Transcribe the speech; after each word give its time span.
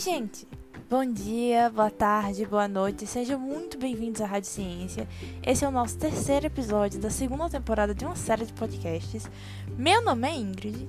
gente! 0.00 0.48
Bom 0.88 1.04
dia, 1.04 1.68
boa 1.68 1.90
tarde, 1.90 2.46
boa 2.46 2.66
noite, 2.66 3.06
sejam 3.06 3.38
muito 3.38 3.76
bem-vindos 3.76 4.22
à 4.22 4.26
Rádio 4.26 4.48
Ciência. 4.48 5.06
Esse 5.46 5.62
é 5.62 5.68
o 5.68 5.70
nosso 5.70 5.98
terceiro 5.98 6.46
episódio 6.46 6.98
da 6.98 7.10
segunda 7.10 7.50
temporada 7.50 7.94
de 7.94 8.06
uma 8.06 8.16
série 8.16 8.46
de 8.46 8.52
podcasts. 8.54 9.30
Meu 9.76 10.02
nome 10.02 10.26
é 10.26 10.34
Ingrid, 10.34 10.88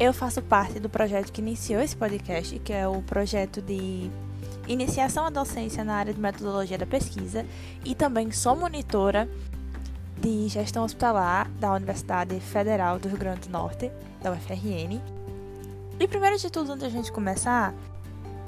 eu 0.00 0.12
faço 0.12 0.42
parte 0.42 0.80
do 0.80 0.88
projeto 0.88 1.30
que 1.30 1.40
iniciou 1.40 1.80
esse 1.80 1.96
podcast, 1.96 2.58
que 2.58 2.72
é 2.72 2.88
o 2.88 3.00
projeto 3.00 3.62
de 3.62 4.10
iniciação 4.66 5.26
à 5.26 5.30
docência 5.30 5.84
na 5.84 5.94
área 5.94 6.12
de 6.12 6.20
metodologia 6.20 6.76
da 6.76 6.84
pesquisa, 6.84 7.46
e 7.84 7.94
também 7.94 8.32
sou 8.32 8.56
monitora 8.56 9.30
de 10.20 10.48
gestão 10.48 10.82
hospitalar 10.84 11.48
da 11.60 11.72
Universidade 11.72 12.40
Federal 12.40 12.98
do 12.98 13.06
Rio 13.06 13.18
Grande 13.18 13.42
do 13.42 13.50
Norte, 13.50 13.88
da 14.20 14.32
UFRN. 14.32 15.00
E 16.00 16.08
primeiro 16.08 16.36
de 16.36 16.50
tudo, 16.50 16.72
antes 16.72 16.82
da 16.82 16.88
gente 16.88 17.12
começar, 17.12 17.72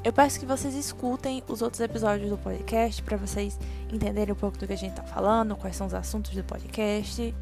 eu 0.02 0.12
peço 0.12 0.40
que 0.40 0.46
vocês 0.46 0.74
escutem 0.74 1.42
os 1.46 1.60
outros 1.60 1.80
episódios 1.80 2.30
do 2.30 2.38
podcast 2.38 3.02
para 3.02 3.18
vocês 3.18 3.58
entenderem 3.92 4.32
um 4.32 4.36
pouco 4.36 4.56
do 4.56 4.66
que 4.66 4.72
a 4.72 4.76
gente 4.76 4.92
está 4.92 5.02
falando, 5.02 5.54
quais 5.56 5.76
são 5.76 5.86
os 5.86 5.92
assuntos 5.92 6.34
do 6.34 6.42
podcast. 6.42 7.34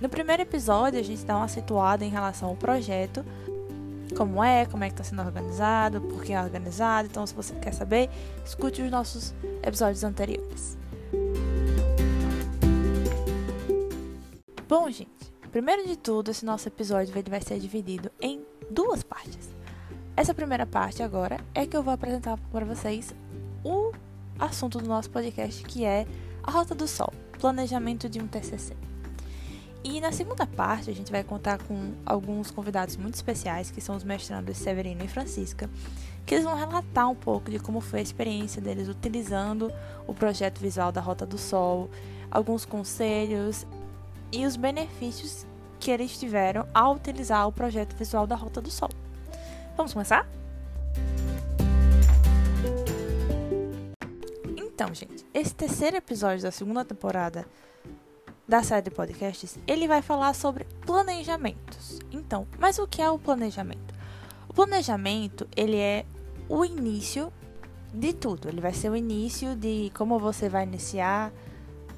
No 0.00 0.08
primeiro 0.08 0.42
episódio, 0.42 0.98
a 0.98 1.02
gente 1.02 1.22
dá 1.24 1.36
uma 1.36 1.48
situada 1.48 2.02
em 2.02 2.08
relação 2.08 2.48
ao 2.48 2.56
projeto, 2.56 3.22
como 4.16 4.42
é, 4.42 4.64
como 4.64 4.82
é 4.82 4.88
que 4.88 4.94
está 4.94 5.04
sendo 5.04 5.20
organizado, 5.20 6.00
por 6.00 6.24
que 6.24 6.32
é 6.32 6.40
organizado. 6.40 7.06
Então, 7.06 7.26
se 7.26 7.34
você 7.34 7.54
quer 7.56 7.74
saber, 7.74 8.08
escute 8.46 8.80
os 8.80 8.90
nossos 8.90 9.34
episódios 9.62 10.02
anteriores. 10.02 10.78
Bom, 14.66 14.90
gente, 14.90 15.34
primeiro 15.52 15.86
de 15.86 15.98
tudo, 15.98 16.30
esse 16.30 16.46
nosso 16.46 16.66
episódio 16.66 17.12
vai 17.28 17.42
ser 17.42 17.58
dividido 17.58 18.10
em 18.22 18.42
duas 18.70 19.02
partes. 19.02 19.59
Essa 20.16 20.34
primeira 20.34 20.66
parte 20.66 21.02
agora 21.02 21.38
é 21.54 21.66
que 21.66 21.76
eu 21.76 21.82
vou 21.82 21.94
apresentar 21.94 22.38
para 22.52 22.64
vocês 22.64 23.14
o 23.64 23.92
assunto 24.38 24.78
do 24.78 24.88
nosso 24.88 25.10
podcast, 25.10 25.62
que 25.64 25.84
é 25.84 26.06
a 26.42 26.50
Rota 26.50 26.74
do 26.74 26.86
Sol, 26.86 27.12
planejamento 27.38 28.08
de 28.08 28.20
um 28.20 28.26
TCC. 28.26 28.76
E 29.82 29.98
na 29.98 30.12
segunda 30.12 30.46
parte 30.46 30.90
a 30.90 30.94
gente 30.94 31.10
vai 31.10 31.24
contar 31.24 31.62
com 31.62 31.94
alguns 32.04 32.50
convidados 32.50 32.96
muito 32.96 33.14
especiais, 33.14 33.70
que 33.70 33.80
são 33.80 33.96
os 33.96 34.04
mestrandos 34.04 34.58
Severino 34.58 35.02
e 35.02 35.08
Francisca, 35.08 35.70
que 36.26 36.34
eles 36.34 36.44
vão 36.44 36.54
relatar 36.54 37.08
um 37.08 37.14
pouco 37.14 37.50
de 37.50 37.58
como 37.58 37.80
foi 37.80 38.00
a 38.00 38.02
experiência 38.02 38.60
deles 38.60 38.88
utilizando 38.88 39.72
o 40.06 40.12
projeto 40.12 40.58
visual 40.60 40.92
da 40.92 41.00
Rota 41.00 41.24
do 41.24 41.38
Sol, 41.38 41.88
alguns 42.30 42.66
conselhos 42.66 43.66
e 44.30 44.44
os 44.44 44.54
benefícios 44.54 45.46
que 45.78 45.90
eles 45.90 46.18
tiveram 46.18 46.66
ao 46.74 46.94
utilizar 46.94 47.48
o 47.48 47.52
projeto 47.52 47.96
visual 47.96 48.26
da 48.26 48.36
Rota 48.36 48.60
do 48.60 48.70
Sol. 48.70 48.90
Vamos 49.80 49.94
começar? 49.94 50.28
Então, 54.54 54.92
gente, 54.92 55.24
esse 55.32 55.54
terceiro 55.54 55.96
episódio 55.96 56.42
da 56.42 56.50
segunda 56.50 56.84
temporada 56.84 57.46
da 58.46 58.62
série 58.62 58.82
de 58.82 58.90
podcasts, 58.90 59.58
ele 59.66 59.88
vai 59.88 60.02
falar 60.02 60.34
sobre 60.34 60.66
planejamentos. 60.84 61.98
Então, 62.12 62.46
mas 62.58 62.78
o 62.78 62.86
que 62.86 63.00
é 63.00 63.10
o 63.10 63.18
planejamento? 63.18 63.94
O 64.50 64.52
planejamento, 64.52 65.48
ele 65.56 65.78
é 65.78 66.04
o 66.46 66.62
início 66.62 67.32
de 67.94 68.12
tudo. 68.12 68.50
Ele 68.50 68.60
vai 68.60 68.74
ser 68.74 68.90
o 68.90 68.96
início 68.96 69.56
de 69.56 69.90
como 69.94 70.18
você 70.18 70.50
vai 70.50 70.64
iniciar, 70.64 71.32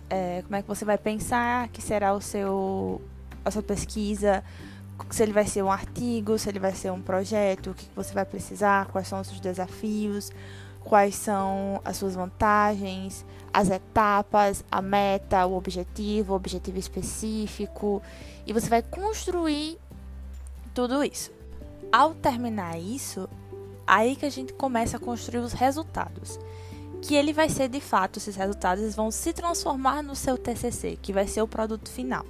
é, 0.08 0.42
como 0.42 0.54
é 0.54 0.62
que 0.62 0.68
você 0.68 0.84
vai 0.84 0.98
pensar 0.98 1.66
que 1.70 1.82
será 1.82 2.14
o 2.14 2.20
seu 2.20 3.02
a 3.44 3.50
sua 3.50 3.62
pesquisa, 3.64 4.44
se 5.10 5.22
ele 5.22 5.32
vai 5.32 5.46
ser 5.46 5.62
um 5.62 5.70
artigo, 5.70 6.38
se 6.38 6.48
ele 6.48 6.58
vai 6.58 6.74
ser 6.74 6.90
um 6.90 7.00
projeto, 7.00 7.70
o 7.70 7.74
que 7.74 7.88
você 7.94 8.12
vai 8.14 8.24
precisar, 8.24 8.86
quais 8.86 9.08
são 9.08 9.20
os 9.20 9.28
seus 9.28 9.40
desafios, 9.40 10.30
quais 10.80 11.14
são 11.14 11.80
as 11.84 11.96
suas 11.96 12.14
vantagens, 12.14 13.24
as 13.52 13.70
etapas, 13.70 14.64
a 14.70 14.80
meta, 14.80 15.44
o 15.46 15.56
objetivo, 15.56 16.32
o 16.32 16.36
objetivo 16.36 16.78
específico, 16.78 18.02
e 18.46 18.52
você 18.52 18.68
vai 18.68 18.82
construir 18.82 19.78
tudo 20.74 21.04
isso. 21.04 21.30
Ao 21.90 22.14
terminar 22.14 22.78
isso, 22.78 23.28
aí 23.86 24.16
que 24.16 24.24
a 24.24 24.30
gente 24.30 24.52
começa 24.54 24.96
a 24.96 25.00
construir 25.00 25.40
os 25.40 25.52
resultados, 25.52 26.38
que 27.02 27.14
ele 27.14 27.32
vai 27.32 27.48
ser 27.48 27.68
de 27.68 27.80
fato, 27.80 28.18
esses 28.18 28.36
resultados 28.36 28.94
vão 28.94 29.10
se 29.10 29.32
transformar 29.32 30.02
no 30.02 30.14
seu 30.14 30.38
TCC, 30.38 30.98
que 31.02 31.12
vai 31.12 31.26
ser 31.26 31.42
o 31.42 31.48
produto 31.48 31.90
final. 31.90 32.24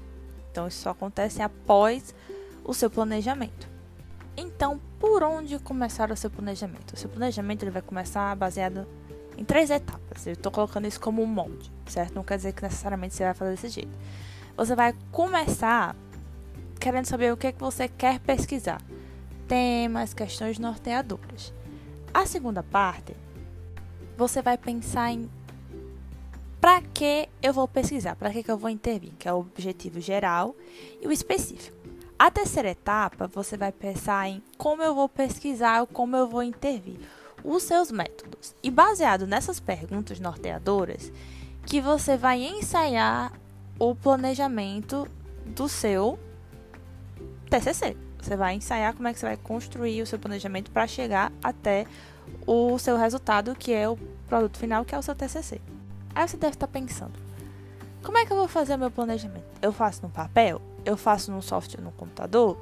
Então 0.50 0.66
isso 0.66 0.82
só 0.82 0.90
acontece 0.90 1.40
após 1.40 2.14
o 2.64 2.74
seu 2.74 2.90
planejamento. 2.90 3.68
Então, 4.36 4.80
por 4.98 5.22
onde 5.22 5.58
começar 5.58 6.10
o 6.10 6.16
seu 6.16 6.30
planejamento? 6.30 6.94
O 6.94 6.96
seu 6.96 7.10
planejamento 7.10 7.62
ele 7.62 7.70
vai 7.70 7.82
começar 7.82 8.34
baseado 8.36 8.86
em 9.36 9.44
três 9.44 9.70
etapas. 9.70 10.26
Eu 10.26 10.34
estou 10.34 10.50
colocando 10.50 10.86
isso 10.86 11.00
como 11.00 11.22
um 11.22 11.26
molde, 11.26 11.70
certo? 11.86 12.14
Não 12.14 12.22
quer 12.22 12.36
dizer 12.36 12.52
que 12.52 12.62
necessariamente 12.62 13.14
você 13.14 13.24
vai 13.24 13.34
fazer 13.34 13.50
desse 13.52 13.68
jeito. 13.68 13.98
Você 14.56 14.74
vai 14.74 14.94
começar 15.10 15.96
querendo 16.80 17.06
saber 17.06 17.32
o 17.32 17.36
que 17.36 17.46
é 17.46 17.52
que 17.52 17.60
você 17.60 17.88
quer 17.88 18.18
pesquisar. 18.20 18.80
Temas, 19.46 20.14
questões 20.14 20.58
norteadoras. 20.58 21.52
A 22.12 22.26
segunda 22.26 22.62
parte, 22.62 23.14
você 24.16 24.42
vai 24.42 24.56
pensar 24.56 25.12
em 25.12 25.30
para 26.60 26.80
que 26.80 27.28
eu 27.42 27.52
vou 27.52 27.66
pesquisar, 27.66 28.14
para 28.14 28.30
que, 28.30 28.42
que 28.42 28.50
eu 28.50 28.56
vou 28.56 28.70
intervir, 28.70 29.12
que 29.18 29.28
é 29.28 29.32
o 29.32 29.38
objetivo 29.40 30.00
geral 30.00 30.54
e 31.00 31.08
o 31.08 31.10
específico. 31.10 31.76
A 32.22 32.30
terceira 32.30 32.70
etapa, 32.70 33.26
você 33.26 33.56
vai 33.56 33.72
pensar 33.72 34.28
em 34.28 34.40
como 34.56 34.80
eu 34.80 34.94
vou 34.94 35.08
pesquisar, 35.08 35.84
como 35.86 36.14
eu 36.14 36.28
vou 36.28 36.40
intervir, 36.40 37.00
os 37.42 37.64
seus 37.64 37.90
métodos. 37.90 38.54
E 38.62 38.70
baseado 38.70 39.26
nessas 39.26 39.58
perguntas 39.58 40.20
norteadoras, 40.20 41.10
que 41.66 41.80
você 41.80 42.16
vai 42.16 42.40
ensaiar 42.44 43.32
o 43.76 43.92
planejamento 43.96 45.08
do 45.44 45.68
seu 45.68 46.16
TCC. 47.50 47.96
Você 48.20 48.36
vai 48.36 48.54
ensaiar 48.54 48.94
como 48.94 49.08
é 49.08 49.12
que 49.12 49.18
você 49.18 49.26
vai 49.26 49.36
construir 49.36 50.00
o 50.00 50.06
seu 50.06 50.16
planejamento 50.16 50.70
para 50.70 50.86
chegar 50.86 51.32
até 51.42 51.88
o 52.46 52.78
seu 52.78 52.96
resultado, 52.96 53.56
que 53.56 53.72
é 53.72 53.88
o 53.88 53.98
produto 54.28 54.58
final, 54.58 54.84
que 54.84 54.94
é 54.94 54.98
o 54.98 55.02
seu 55.02 55.16
TCC. 55.16 55.60
Aí 56.14 56.28
você 56.28 56.36
deve 56.36 56.54
estar 56.54 56.68
pensando: 56.68 57.18
como 58.00 58.16
é 58.16 58.24
que 58.24 58.32
eu 58.32 58.36
vou 58.36 58.46
fazer 58.46 58.76
o 58.76 58.78
meu 58.78 58.92
planejamento? 58.92 59.42
Eu 59.60 59.72
faço 59.72 60.02
no 60.02 60.08
papel? 60.08 60.62
Eu 60.84 60.96
faço 60.96 61.30
no 61.30 61.42
software 61.42 61.82
no 61.82 61.92
computador, 61.92 62.58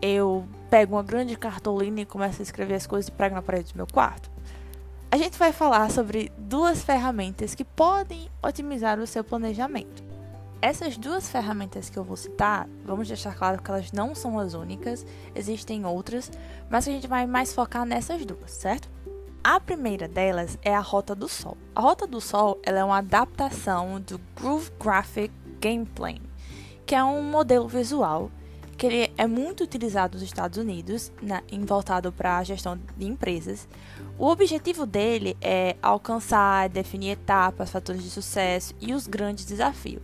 eu 0.00 0.46
pego 0.70 0.96
uma 0.96 1.02
grande 1.02 1.36
cartolina 1.36 2.00
e 2.00 2.06
começo 2.06 2.40
a 2.40 2.42
escrever 2.42 2.74
as 2.74 2.86
coisas 2.86 3.08
e 3.08 3.12
prego 3.12 3.34
na 3.34 3.42
parede 3.42 3.72
do 3.72 3.76
meu 3.76 3.86
quarto. 3.86 4.30
A 5.10 5.16
gente 5.16 5.36
vai 5.38 5.52
falar 5.52 5.90
sobre 5.90 6.32
duas 6.38 6.82
ferramentas 6.82 7.54
que 7.54 7.64
podem 7.64 8.30
otimizar 8.42 8.98
o 8.98 9.06
seu 9.06 9.24
planejamento. 9.24 10.04
Essas 10.62 10.96
duas 10.96 11.28
ferramentas 11.28 11.90
que 11.90 11.98
eu 11.98 12.04
vou 12.04 12.16
citar, 12.16 12.68
vamos 12.84 13.08
deixar 13.08 13.34
claro 13.34 13.62
que 13.62 13.70
elas 13.70 13.92
não 13.92 14.14
são 14.14 14.38
as 14.38 14.54
únicas, 14.54 15.04
existem 15.34 15.84
outras, 15.84 16.30
mas 16.68 16.86
a 16.86 16.92
gente 16.92 17.08
vai 17.08 17.26
mais 17.26 17.52
focar 17.52 17.84
nessas 17.84 18.24
duas, 18.24 18.50
certo? 18.52 18.88
A 19.42 19.58
primeira 19.58 20.06
delas 20.06 20.58
é 20.62 20.74
a 20.74 20.80
Rota 20.80 21.14
do 21.14 21.28
Sol. 21.28 21.56
A 21.74 21.80
Rota 21.80 22.06
do 22.06 22.20
Sol 22.20 22.60
é 22.62 22.84
uma 22.84 22.98
adaptação 22.98 23.98
do 24.00 24.20
Groove 24.36 24.70
Graphic 24.78 25.32
Gameplay 25.60 26.29
que 26.90 26.94
é 26.96 27.04
um 27.04 27.22
modelo 27.22 27.68
visual 27.68 28.32
que 28.76 28.84
ele 28.84 29.12
é 29.16 29.24
muito 29.24 29.62
utilizado 29.62 30.14
nos 30.14 30.24
Estados 30.24 30.58
Unidos, 30.58 31.12
na, 31.22 31.40
voltado 31.60 32.10
para 32.10 32.38
a 32.38 32.42
gestão 32.42 32.76
de 32.96 33.06
empresas. 33.06 33.68
O 34.18 34.26
objetivo 34.26 34.84
dele 34.84 35.36
é 35.40 35.76
alcançar, 35.80 36.68
definir 36.68 37.10
etapas, 37.10 37.70
fatores 37.70 38.02
de 38.02 38.10
sucesso 38.10 38.74
e 38.80 38.92
os 38.92 39.06
grandes 39.06 39.44
desafios. 39.44 40.02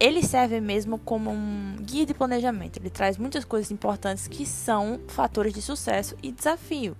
Ele 0.00 0.20
serve 0.20 0.60
mesmo 0.60 0.98
como 0.98 1.30
um 1.30 1.76
guia 1.78 2.04
de 2.04 2.12
planejamento. 2.12 2.80
Ele 2.80 2.90
traz 2.90 3.16
muitas 3.16 3.44
coisas 3.44 3.70
importantes 3.70 4.26
que 4.26 4.44
são 4.44 4.98
fatores 5.06 5.54
de 5.54 5.62
sucesso 5.62 6.16
e 6.20 6.32
desafio. 6.32 6.96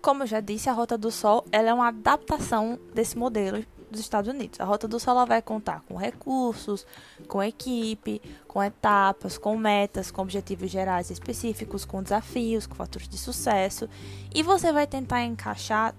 Como 0.00 0.24
eu 0.24 0.26
já 0.26 0.40
disse, 0.40 0.68
a 0.68 0.72
Rota 0.72 0.98
do 0.98 1.12
Sol 1.12 1.44
é 1.52 1.72
uma 1.72 1.86
adaptação 1.86 2.80
desse 2.92 3.16
modelo 3.16 3.64
dos 3.92 4.00
Estados 4.00 4.32
Unidos. 4.32 4.60
A 4.60 4.64
Rota 4.64 4.88
do 4.88 4.98
Sol 4.98 5.24
vai 5.26 5.40
contar 5.40 5.82
com 5.82 5.96
recursos, 5.96 6.86
com 7.28 7.42
equipe, 7.42 8.20
com 8.48 8.62
etapas, 8.62 9.38
com 9.38 9.56
metas, 9.56 10.10
com 10.10 10.22
objetivos 10.22 10.70
gerais 10.70 11.10
específicos, 11.10 11.84
com 11.84 12.02
desafios, 12.02 12.66
com 12.66 12.74
fatores 12.74 13.08
de 13.08 13.18
sucesso. 13.18 13.88
E 14.34 14.42
você 14.42 14.72
vai 14.72 14.86
tentar 14.86 15.22
encaixar 15.22 15.94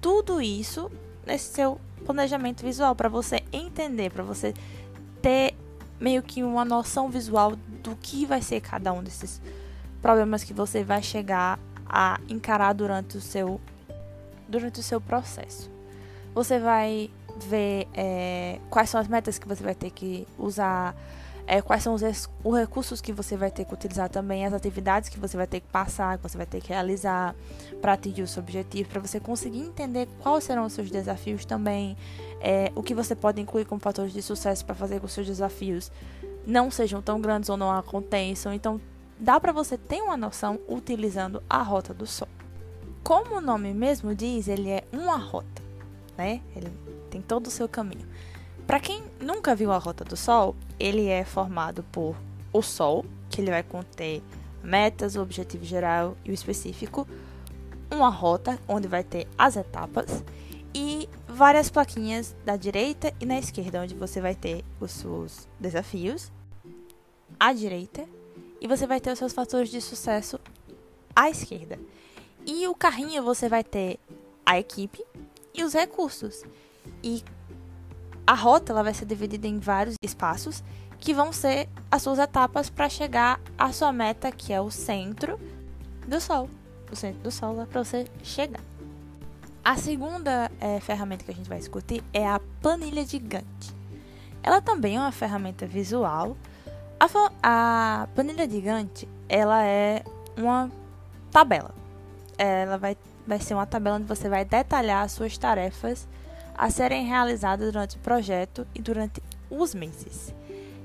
tudo 0.00 0.40
isso 0.40 0.90
nesse 1.26 1.52
seu 1.54 1.80
planejamento 2.04 2.62
visual 2.62 2.94
para 2.94 3.08
você 3.08 3.42
entender, 3.52 4.10
para 4.10 4.22
você 4.22 4.52
ter 5.22 5.54
meio 6.00 6.22
que 6.22 6.42
uma 6.42 6.64
noção 6.64 7.08
visual 7.08 7.56
do 7.82 7.96
que 7.96 8.26
vai 8.26 8.42
ser 8.42 8.60
cada 8.60 8.92
um 8.92 9.02
desses 9.02 9.40
problemas 10.02 10.44
que 10.44 10.52
você 10.52 10.84
vai 10.84 11.02
chegar 11.02 11.58
a 11.88 12.20
encarar 12.28 12.72
durante 12.72 13.16
o 13.16 13.20
seu 13.20 13.60
durante 14.48 14.80
o 14.80 14.82
seu 14.82 15.00
processo. 15.00 15.70
Você 16.34 16.58
vai 16.58 17.10
ver 17.46 17.88
é, 17.94 18.58
quais 18.70 18.90
são 18.90 19.00
as 19.00 19.08
metas 19.08 19.38
que 19.38 19.46
você 19.46 19.62
vai 19.62 19.74
ter 19.74 19.90
que 19.90 20.26
usar, 20.38 20.94
é, 21.46 21.60
quais 21.60 21.82
são 21.82 21.94
os, 21.94 22.02
os 22.42 22.58
recursos 22.58 23.00
que 23.00 23.12
você 23.12 23.36
vai 23.36 23.50
ter 23.50 23.64
que 23.64 23.74
utilizar 23.74 24.08
também, 24.08 24.46
as 24.46 24.52
atividades 24.52 25.08
que 25.08 25.18
você 25.18 25.36
vai 25.36 25.46
ter 25.46 25.60
que 25.60 25.68
passar, 25.68 26.16
que 26.16 26.22
você 26.22 26.36
vai 26.36 26.46
ter 26.46 26.60
que 26.60 26.68
realizar 26.68 27.34
para 27.80 27.92
atingir 27.94 28.22
o 28.22 28.26
seu 28.26 28.42
objetivo, 28.42 28.88
para 28.88 29.00
você 29.00 29.20
conseguir 29.20 29.60
entender 29.60 30.08
quais 30.20 30.44
serão 30.44 30.64
os 30.64 30.72
seus 30.72 30.90
desafios 30.90 31.44
também, 31.44 31.96
é, 32.40 32.70
o 32.74 32.82
que 32.82 32.94
você 32.94 33.14
pode 33.14 33.40
incluir 33.40 33.64
como 33.64 33.80
fatores 33.80 34.12
de 34.12 34.22
sucesso 34.22 34.64
para 34.64 34.74
fazer 34.74 34.94
com 34.94 35.00
que 35.00 35.06
os 35.06 35.12
seus 35.12 35.26
desafios 35.26 35.90
não 36.46 36.70
sejam 36.70 37.00
tão 37.00 37.20
grandes 37.20 37.48
ou 37.48 37.56
não 37.56 37.70
aconteçam. 37.70 38.52
Então, 38.52 38.80
dá 39.18 39.38
para 39.40 39.52
você 39.52 39.76
ter 39.76 40.02
uma 40.02 40.16
noção 40.16 40.58
utilizando 40.68 41.42
a 41.48 41.62
rota 41.62 41.94
do 41.94 42.06
Sol. 42.06 42.28
Como 43.02 43.36
o 43.36 43.40
nome 43.40 43.74
mesmo 43.74 44.14
diz, 44.14 44.48
ele 44.48 44.70
é 44.70 44.84
uma 44.92 45.16
rota, 45.16 45.62
né? 46.16 46.40
Ele 46.56 46.70
tem 47.14 47.22
todo 47.22 47.46
o 47.46 47.50
seu 47.50 47.68
caminho. 47.68 48.06
Para 48.66 48.80
quem 48.80 49.04
nunca 49.20 49.54
viu 49.54 49.70
a 49.70 49.78
rota 49.78 50.04
do 50.04 50.16
Sol, 50.16 50.56
ele 50.80 51.06
é 51.06 51.24
formado 51.24 51.84
por 51.92 52.16
o 52.52 52.60
Sol, 52.60 53.04
que 53.30 53.40
ele 53.40 53.50
vai 53.50 53.62
conter 53.62 54.20
metas, 54.62 55.14
o 55.14 55.22
objetivo 55.22 55.64
geral 55.64 56.16
e 56.24 56.30
o 56.30 56.34
específico, 56.34 57.06
uma 57.90 58.08
rota 58.08 58.58
onde 58.66 58.88
vai 58.88 59.04
ter 59.04 59.28
as 59.38 59.56
etapas 59.56 60.24
e 60.74 61.08
várias 61.28 61.70
plaquinhas 61.70 62.34
da 62.44 62.56
direita 62.56 63.12
e 63.20 63.26
na 63.26 63.38
esquerda 63.38 63.82
onde 63.82 63.94
você 63.94 64.20
vai 64.20 64.34
ter 64.34 64.64
os 64.80 64.90
seus 64.90 65.46
desafios 65.60 66.32
à 67.38 67.52
direita 67.52 68.04
e 68.60 68.66
você 68.66 68.86
vai 68.86 69.00
ter 69.00 69.12
os 69.12 69.18
seus 69.18 69.32
fatores 69.32 69.68
de 69.68 69.80
sucesso 69.80 70.40
à 71.14 71.30
esquerda. 71.30 71.78
E 72.44 72.66
o 72.66 72.74
carrinho 72.74 73.22
você 73.22 73.48
vai 73.48 73.62
ter 73.62 74.00
a 74.44 74.58
equipe 74.58 75.04
e 75.54 75.62
os 75.62 75.72
recursos. 75.72 76.42
E 77.02 77.22
a 78.26 78.34
rota 78.34 78.72
ela 78.72 78.82
vai 78.82 78.94
ser 78.94 79.04
dividida 79.04 79.46
em 79.46 79.58
vários 79.58 79.96
espaços 80.02 80.62
que 80.98 81.12
vão 81.12 81.32
ser 81.32 81.68
as 81.90 82.02
suas 82.02 82.18
etapas 82.18 82.70
para 82.70 82.88
chegar 82.88 83.38
à 83.58 83.72
sua 83.72 83.92
meta, 83.92 84.32
que 84.32 84.52
é 84.52 84.60
o 84.60 84.70
centro 84.70 85.38
do 86.06 86.20
Sol. 86.20 86.48
O 86.90 86.96
centro 86.96 87.20
do 87.22 87.30
Sol 87.30 87.60
é 87.60 87.66
para 87.66 87.84
você 87.84 88.06
chegar. 88.22 88.62
A 89.62 89.76
segunda 89.76 90.50
é, 90.60 90.80
ferramenta 90.80 91.24
que 91.24 91.30
a 91.30 91.34
gente 91.34 91.48
vai 91.48 91.58
discutir 91.58 92.02
é 92.12 92.26
a 92.26 92.40
planilha 92.60 93.04
de 93.04 93.18
Gantt. 93.18 93.74
Ela 94.42 94.60
também 94.60 94.96
é 94.96 95.00
uma 95.00 95.12
ferramenta 95.12 95.66
visual. 95.66 96.36
A, 96.98 97.06
a 97.42 98.08
planilha 98.14 98.46
de 98.46 98.60
Gantt 98.60 99.08
ela 99.28 99.64
é 99.64 100.02
uma 100.36 100.70
tabela. 101.30 101.74
Ela 102.36 102.76
vai, 102.76 102.96
vai 103.26 103.40
ser 103.40 103.54
uma 103.54 103.66
tabela 103.66 103.96
onde 103.96 104.06
você 104.06 104.28
vai 104.28 104.44
detalhar 104.44 105.02
as 105.02 105.12
suas 105.12 105.36
tarefas 105.36 106.06
a 106.56 106.70
serem 106.70 107.04
realizadas 107.04 107.72
durante 107.72 107.96
o 107.96 108.00
projeto 108.00 108.66
e 108.74 108.80
durante 108.80 109.22
os 109.50 109.74
meses. 109.74 110.34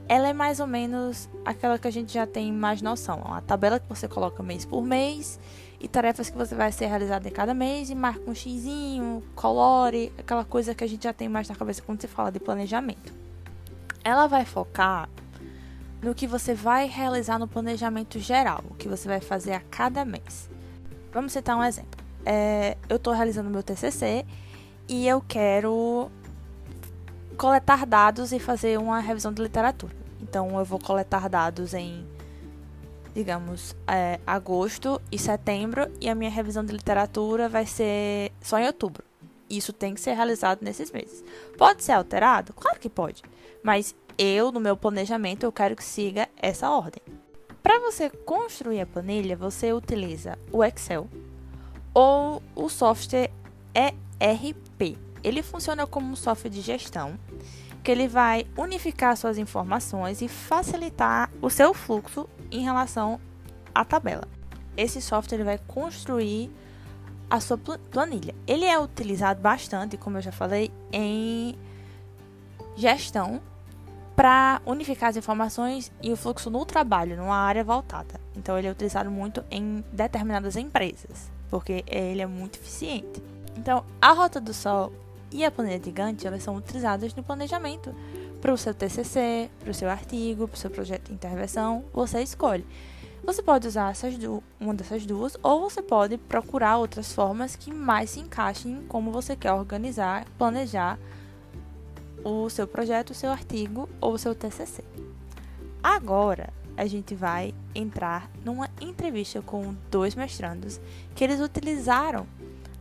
Ela 0.08 0.30
é 0.30 0.34
mais 0.34 0.60
ou 0.60 0.66
menos 0.66 1.30
aquela 1.46 1.78
que 1.78 1.88
a 1.88 1.92
gente 1.92 2.12
já 2.12 2.26
tem 2.26 2.52
mais 2.52 2.82
noção. 2.82 3.22
A 3.32 3.42
tabela 3.42 3.80
que 3.80 3.88
você 3.88 4.08
coloca 4.08 4.42
mês 4.42 4.66
por 4.66 4.84
mês 4.84 5.40
e 5.80 5.88
tarefas 5.88 6.30
que 6.30 6.38
você 6.38 6.56
vai 6.56 6.72
ser 6.72 6.88
realizada 6.88 7.28
em 7.28 7.32
cada 7.32 7.54
mês 7.54 7.90
e 7.90 7.96
marca 7.96 8.30
um 8.30 8.34
xizinho, 8.34 9.24
colore, 9.36 10.12
aquela 10.18 10.44
coisa 10.44 10.74
que 10.74 10.84
a 10.84 10.88
gente 10.88 11.04
já 11.04 11.14
tem 11.14 11.30
mais 11.30 11.48
na 11.48 11.56
cabeça 11.56 11.82
quando 11.82 12.02
se 12.02 12.08
fala 12.08 12.32
de 12.32 12.40
planejamento. 12.40 13.14
Ela 14.04 14.26
vai 14.26 14.46
focar 14.46 15.08
no 16.02 16.16
que 16.16 16.26
você 16.26 16.54
vai 16.54 16.88
realizar 16.88 17.38
no 17.38 17.48
planejamento 17.48 18.18
geral, 18.20 18.64
o 18.70 18.74
que 18.74 18.88
você 18.88 19.08
vai 19.08 19.20
fazer 19.20 19.54
a 19.54 19.60
cada 19.60 20.04
mês. 20.04 20.50
Vamos 21.14 21.34
citar 21.34 21.56
um 21.56 21.64
exemplo. 21.64 22.00
É, 22.26 22.78
eu 22.90 22.98
estou 22.98 23.14
realizando 23.14 23.50
meu 23.50 23.64
TCC 23.64 24.26
e 24.90 25.08
eu 25.08 25.22
quero 25.22 26.10
coletar 27.38 27.86
dados 27.86 28.34
e 28.34 28.40
fazer 28.40 28.80
uma 28.80 29.00
revisão 29.00 29.32
de 29.32 29.42
literatura. 29.42 29.96
Então 30.20 30.58
eu 30.58 30.66
vou 30.66 30.80
coletar 30.80 31.30
dados 31.30 31.76
em, 31.76 32.06
digamos, 33.14 33.76
é, 33.88 34.20
agosto 34.26 35.00
e 35.12 35.20
setembro 35.20 35.90
e 36.02 36.10
a 36.10 36.16
minha 36.16 36.32
revisão 36.32 36.66
de 36.66 36.74
literatura 36.74 37.48
vai 37.48 37.68
ser 37.68 38.32
só 38.42 38.58
em 38.58 38.66
outubro. 38.66 39.04
Isso 39.48 39.72
tem 39.72 39.94
que 39.94 40.02
ser 40.02 40.14
realizado 40.14 40.60
nesses 40.62 40.92
meses. 40.92 41.24
Pode 41.58 41.84
ser 41.84 41.94
alterado? 41.94 42.52
Claro 42.54 42.80
que 42.80 42.90
pode. 42.90 43.24
Mas 43.64 43.96
eu, 44.18 44.52
no 44.52 44.60
meu 44.60 44.76
planejamento, 44.76 45.44
eu 45.44 45.52
quero 45.52 45.76
que 45.76 45.84
siga 45.84 46.28
essa 46.36 46.70
ordem. 46.70 47.02
Para 47.62 47.80
você 47.80 48.10
construir 48.10 48.82
a 48.82 48.86
planilha, 48.86 49.36
você 49.36 49.72
utiliza 49.72 50.38
o 50.52 50.64
Excel 50.64 51.08
ou 51.94 52.42
o 52.56 52.70
software 52.70 53.32
ERP. 53.74 54.69
Ele 55.24 55.44
funciona 55.44 55.86
como 55.86 56.12
um 56.12 56.16
software 56.16 56.50
de 56.50 56.62
gestão 56.62 57.20
que 57.84 57.92
ele 57.92 58.08
vai 58.08 58.46
unificar 58.58 59.16
suas 59.16 59.38
informações 59.38 60.22
e 60.22 60.28
facilitar 60.28 61.30
o 61.42 61.50
seu 61.50 61.74
fluxo 61.74 62.28
em 62.52 62.62
relação 62.62 63.20
à 63.74 63.86
tabela. 63.86 64.28
Esse 64.76 65.02
software 65.02 65.38
ele 65.38 65.44
vai 65.44 65.58
construir 65.68 66.52
a 67.30 67.40
sua 67.40 67.58
planilha. 67.58 68.34
Ele 68.48 68.66
é 68.66 68.80
utilizado 68.80 69.42
bastante, 69.42 69.98
como 69.98 70.18
eu 70.18 70.22
já 70.22 70.32
falei, 70.32 70.72
em 70.92 71.56
gestão 72.76 73.42
para 74.16 74.62
unificar 74.66 75.10
as 75.10 75.16
informações 75.16 75.92
e 76.02 76.12
o 76.12 76.18
fluxo 76.18 76.50
no 76.50 76.66
trabalho, 76.66 77.16
numa 77.16 77.38
área 77.38 77.64
voltada. 77.64 78.20
Então 78.36 78.58
ele 78.58 78.68
é 78.68 78.72
utilizado 78.72 79.10
muito 79.10 79.44
em 79.50 79.84
determinadas 79.94 80.58
empresas, 80.58 81.32
porque 81.50 81.86
ele 81.88 82.22
é 82.22 82.26
muito 82.26 82.58
eficiente. 82.58 83.22
Então, 83.56 83.84
a 84.02 84.12
rota 84.14 84.40
do 84.40 84.54
Sol 84.54 84.92
e 85.32 85.46
a 85.46 85.52
planilha 85.52 85.80
de 85.80 85.92
Gantt 85.92 86.26
elas 86.26 86.44
são 86.44 86.56
utilizadas 86.56 87.14
no 87.14 87.24
planejamento 87.24 87.94
para 88.42 88.54
o 88.54 88.58
seu 88.58 88.74
TCC, 88.74 89.50
para 89.60 89.72
o 89.72 89.74
seu 89.74 89.90
artigo, 89.90 90.48
para 90.48 90.56
o 90.56 90.60
seu 90.60 90.70
projeto 90.70 91.08
de 91.08 91.14
intervenção, 91.14 91.84
você 91.94 92.22
escolhe. 92.22 92.66
Você 93.24 93.42
pode 93.42 93.68
usar 93.68 93.94
uma 94.60 94.74
dessas 94.74 95.06
duas 95.06 95.38
ou 95.44 95.70
você 95.70 95.82
pode 95.82 96.18
procurar 96.18 96.78
outras 96.78 97.12
formas 97.12 97.56
que 97.56 97.72
mais 97.72 98.12
se 98.12 98.22
encaixem 98.22 98.72
em 98.72 98.88
como 98.88 99.12
você 99.12 99.36
quer 99.36 99.52
organizar, 99.52 100.26
planejar 100.38 100.98
o 102.24 102.50
seu 102.50 102.66
projeto, 102.66 103.12
o 103.12 103.16
seu 103.16 103.30
artigo 103.30 103.90
ou 104.00 104.14
o 104.14 104.18
seu 104.18 104.34
TCC. 104.34 104.84
Agora, 105.84 106.52
a 106.78 106.86
gente 106.86 107.14
vai 107.14 107.54
entrar 107.76 108.32
numa 108.44 108.70
entrevista 108.80 109.42
com 109.42 109.76
dois 109.92 110.16
mestrandos 110.16 110.80
que 111.14 111.24
eles 111.24 111.42
utilizaram 111.42 112.26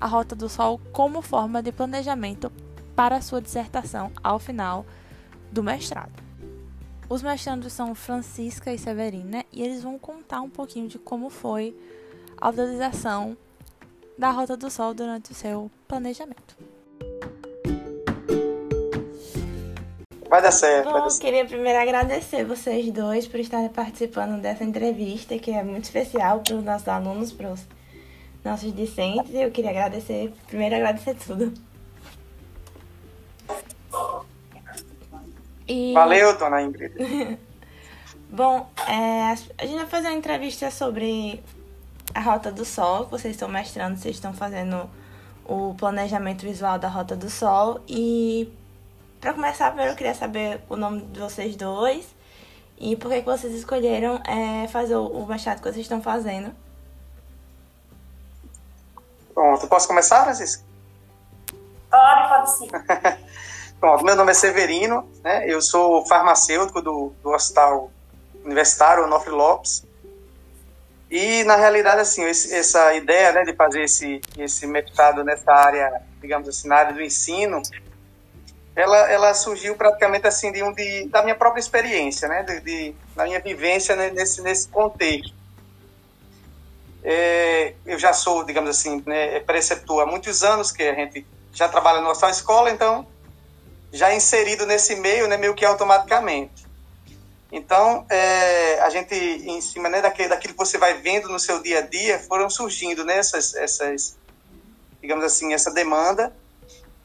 a 0.00 0.06
Rota 0.06 0.34
do 0.34 0.48
Sol 0.48 0.80
como 0.92 1.22
forma 1.22 1.62
de 1.62 1.72
planejamento 1.72 2.52
para 2.94 3.16
a 3.16 3.20
sua 3.20 3.40
dissertação 3.40 4.10
ao 4.22 4.38
final 4.38 4.84
do 5.52 5.62
mestrado. 5.62 6.12
Os 7.08 7.22
mestrandos 7.22 7.72
são 7.72 7.94
Francisca 7.94 8.72
e 8.72 8.78
Severina 8.78 9.44
e 9.52 9.62
eles 9.62 9.82
vão 9.82 9.98
contar 9.98 10.43
um 10.43 10.50
pouquinho 10.50 10.88
de 10.88 10.98
como 10.98 11.31
foi 11.31 11.74
a 12.36 12.50
utilização 12.50 13.36
da 14.19 14.31
Rota 14.31 14.56
do 14.56 14.70
Sol 14.70 14.93
durante 14.93 15.32
o 15.32 15.34
seu 15.34 15.70
planejamento. 15.86 16.56
Vai 20.28 20.43
dar 20.43 20.52
certo. 20.52 20.84
Bom, 20.84 20.93
vai 20.93 21.02
dar 21.02 21.10
certo. 21.10 21.22
queria 21.22 21.46
primeiro 21.46 21.78
agradecer 21.78 22.44
vocês 22.44 22.90
dois 22.93 23.26
por 23.26 23.40
estarem 23.40 23.70
participando 23.70 24.40
dessa 24.40 24.62
entrevista, 24.62 25.38
que 25.38 25.50
é 25.50 25.62
muito 25.62 25.84
especial 25.84 26.40
para 26.40 26.56
os 26.56 26.64
nossos 26.64 26.88
alunos, 26.88 27.32
para 27.32 27.50
os 27.50 27.67
nossos 28.44 28.74
discentes. 28.74 29.34
Eu 29.34 29.50
queria 29.50 29.70
agradecer, 29.70 30.32
primeiro 30.46 30.76
agradecer 30.76 31.14
tudo. 31.14 31.52
E... 35.66 35.92
Valeu, 35.92 36.36
dona 36.38 36.62
Ingrid. 36.62 36.94
Bom, 38.30 38.68
é, 38.86 39.32
a 39.58 39.66
gente 39.66 39.76
vai 39.76 39.86
fazer 39.86 40.08
uma 40.08 40.16
entrevista 40.16 40.70
sobre 40.70 41.42
a 42.14 42.20
Rota 42.20 42.50
do 42.50 42.64
Sol. 42.64 43.06
Vocês 43.06 43.34
estão 43.34 43.48
mestrando, 43.48 43.98
vocês 43.98 44.16
estão 44.16 44.32
fazendo 44.32 44.88
o 45.44 45.74
planejamento 45.74 46.42
visual 46.42 46.78
da 46.78 46.88
Rota 46.88 47.16
do 47.16 47.28
Sol. 47.30 47.80
E 47.88 48.52
para 49.20 49.32
começar, 49.34 49.68
primeiro 49.68 49.92
eu 49.92 49.96
queria 49.96 50.14
saber 50.14 50.60
o 50.68 50.76
nome 50.76 51.02
de 51.02 51.20
vocês 51.20 51.56
dois 51.56 52.14
e 52.78 52.96
por 52.96 53.10
que, 53.10 53.20
que 53.20 53.26
vocês 53.26 53.52
escolheram 53.52 54.20
é, 54.24 54.68
fazer 54.68 54.96
o 54.96 55.26
mestrado 55.26 55.58
que 55.58 55.64
vocês 55.64 55.78
estão 55.78 56.00
fazendo. 56.00 56.54
Pronto, 59.38 59.68
posso 59.68 59.86
começar, 59.86 60.24
Francisco? 60.24 60.64
Pode, 61.88 62.28
pode 62.28 62.58
sim. 62.58 62.68
Pronto, 63.78 64.04
meu 64.04 64.16
nome 64.16 64.32
é 64.32 64.34
Severino, 64.34 65.08
né? 65.22 65.44
eu 65.46 65.62
sou 65.62 66.04
farmacêutico 66.06 66.82
do, 66.82 67.12
do 67.22 67.30
Hospital 67.30 67.88
Universitário 68.44 69.04
Onofre 69.04 69.30
Lopes. 69.30 69.86
E, 71.08 71.44
na 71.44 71.54
realidade, 71.54 72.00
assim, 72.00 72.24
esse, 72.24 72.52
essa 72.52 72.92
ideia 72.94 73.30
né, 73.30 73.44
de 73.44 73.54
fazer 73.54 73.84
esse, 73.84 74.20
esse 74.36 74.66
mestrado 74.66 75.22
nessa 75.22 75.52
área, 75.52 76.02
digamos 76.20 76.48
assim, 76.48 76.66
na 76.66 76.74
área 76.74 76.92
do 76.92 77.00
ensino, 77.00 77.62
ela, 78.74 79.08
ela 79.08 79.34
surgiu 79.34 79.76
praticamente 79.76 80.26
assim 80.26 80.50
de 80.50 80.64
um 80.64 80.72
de, 80.72 81.06
da 81.10 81.22
minha 81.22 81.36
própria 81.36 81.60
experiência, 81.60 82.26
né, 82.26 82.42
de, 82.42 82.58
de 82.58 82.94
da 83.14 83.22
minha 83.22 83.38
vivência 83.38 83.94
né, 83.94 84.10
nesse, 84.10 84.42
nesse 84.42 84.66
contexto. 84.66 85.37
É, 87.10 87.72
eu 87.86 87.98
já 87.98 88.12
sou, 88.12 88.44
digamos 88.44 88.69
assim, 88.69 89.03
né, 89.06 89.41
preceptor 89.41 90.03
há 90.03 90.06
muitos 90.06 90.43
anos, 90.43 90.70
que 90.70 90.82
a 90.82 90.94
gente 90.94 91.27
já 91.55 91.67
trabalha 91.67 92.03
no 92.03 92.10
hospital 92.10 92.29
escola, 92.29 92.70
então 92.70 93.06
já 93.91 94.15
inserido 94.15 94.67
nesse 94.67 94.94
meio, 94.94 95.27
né, 95.27 95.38
meio 95.38 95.55
que 95.55 95.65
automaticamente. 95.65 96.67
Então, 97.50 98.05
é, 98.10 98.79
a 98.81 98.91
gente, 98.91 99.15
em 99.15 99.58
cima 99.62 99.88
né, 99.88 100.03
daquilo, 100.03 100.29
daquilo 100.29 100.53
que 100.53 100.58
você 100.58 100.77
vai 100.77 101.00
vendo 101.00 101.31
no 101.31 101.38
seu 101.38 101.62
dia 101.62 101.79
a 101.79 101.81
dia, 101.81 102.19
foram 102.19 102.50
surgindo 102.50 103.03
né, 103.06 103.17
essas, 103.17 103.55
essas 103.55 104.15
digamos 105.00 105.24
assim, 105.24 105.55
essa 105.55 105.72
demanda 105.72 106.31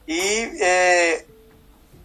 e 0.06 0.52
é, 0.60 1.24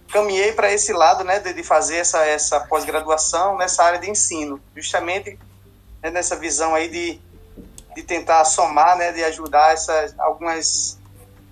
caminhei 0.10 0.54
para 0.54 0.72
esse 0.72 0.94
lado 0.94 1.26
né, 1.26 1.40
de, 1.40 1.52
de 1.52 1.64
fazer 1.64 1.98
essa, 1.98 2.26
essa 2.26 2.62
pós-graduação 2.62 3.58
nessa 3.58 3.84
área 3.84 4.00
de 4.00 4.10
ensino, 4.10 4.62
justamente 4.74 5.38
né, 6.02 6.10
nessa 6.10 6.38
visão 6.38 6.74
aí 6.74 6.88
de, 6.88 7.20
de 8.00 8.04
tentar 8.04 8.46
somar, 8.46 8.98
né, 8.98 9.12
de 9.12 9.24
ajudar 9.26 9.74
essas, 9.74 10.18
algumas 10.18 10.98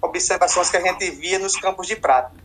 observações 0.02 0.70
que 0.70 0.78
a 0.78 0.82
gente 0.82 1.12
via 1.12 1.38
nos 1.38 1.58
campos 1.58 1.86
de 1.86 1.96
prática. 1.96 2.42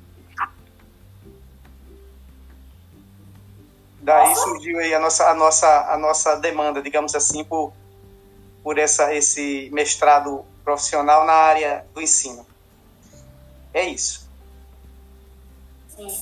Daí 4.01 4.35
surgiu 4.35 4.81
aí 4.81 4.93
a 4.93 4.99
nossa, 4.99 5.31
a 5.31 5.35
nossa, 5.35 5.93
a 5.93 5.97
nossa 5.97 6.37
demanda, 6.37 6.83
digamos 6.83 7.15
assim, 7.15 7.45
por, 7.45 7.73
por 8.65 8.77
essa, 8.77 9.15
esse 9.15 9.71
mestrado 9.73 10.45
profissional 10.65 11.25
na 11.25 11.35
área 11.35 11.87
do 11.95 12.03
ensino. 12.03 12.45
É 13.73 13.85
isso. 13.85 14.29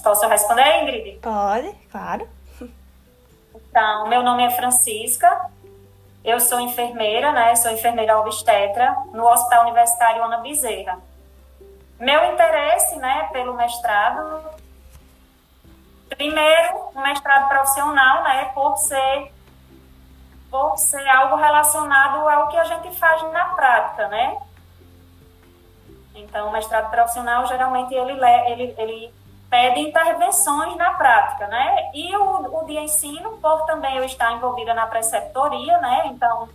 Posso 0.04 0.28
responder, 0.28 0.82
Ingrid? 0.82 1.18
Pode, 1.22 1.74
claro. 1.90 2.28
Então, 3.54 4.08
meu 4.08 4.22
nome 4.22 4.44
é 4.44 4.50
Francisca, 4.50 5.48
eu 6.24 6.40
sou 6.40 6.60
enfermeira, 6.60 7.32
né? 7.32 7.54
Sou 7.56 7.70
enfermeira 7.70 8.18
obstetra 8.18 8.94
no 9.12 9.26
Hospital 9.26 9.62
Universitário 9.62 10.22
Ana 10.22 10.38
Bezerra. 10.38 10.98
Meu 11.98 12.32
interesse, 12.32 12.96
né, 12.96 13.28
pelo 13.32 13.54
mestrado 13.54 14.42
Primeiro, 16.10 16.90
um 16.94 17.00
mestrado 17.00 17.48
profissional, 17.48 18.24
né, 18.24 18.50
por 18.52 18.76
ser, 18.76 19.32
por 20.50 20.76
ser 20.76 21.08
algo 21.08 21.36
relacionado 21.36 22.28
ao 22.28 22.48
que 22.48 22.58
a 22.58 22.64
gente 22.64 22.94
faz 22.98 23.22
na 23.32 23.44
prática, 23.54 24.08
né? 24.08 24.36
Então, 26.14 26.48
o 26.48 26.52
mestrado 26.52 26.90
profissional, 26.90 27.46
geralmente, 27.46 27.94
ele, 27.94 28.12
ele, 28.50 28.74
ele 28.76 29.14
pede 29.50 29.80
intervenções 29.80 30.76
na 30.76 30.94
prática, 30.94 31.48
né? 31.48 31.90
E 31.92 32.16
o, 32.16 32.60
o 32.60 32.64
de 32.66 32.78
ensino, 32.78 33.36
por 33.38 33.66
também 33.66 33.96
eu 33.96 34.04
estar 34.04 34.32
envolvida 34.32 34.72
na 34.72 34.86
preceptoria, 34.86 35.76
né? 35.78 36.06
Então, 36.06 36.48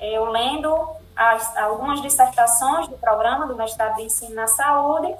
eu 0.00 0.24
lendo 0.24 0.96
as, 1.14 1.54
algumas 1.58 2.00
dissertações 2.00 2.88
do 2.88 2.96
programa 2.96 3.46
do 3.46 3.54
mestrado 3.54 3.96
de 3.96 4.02
ensino 4.02 4.34
na 4.34 4.46
saúde, 4.46 5.14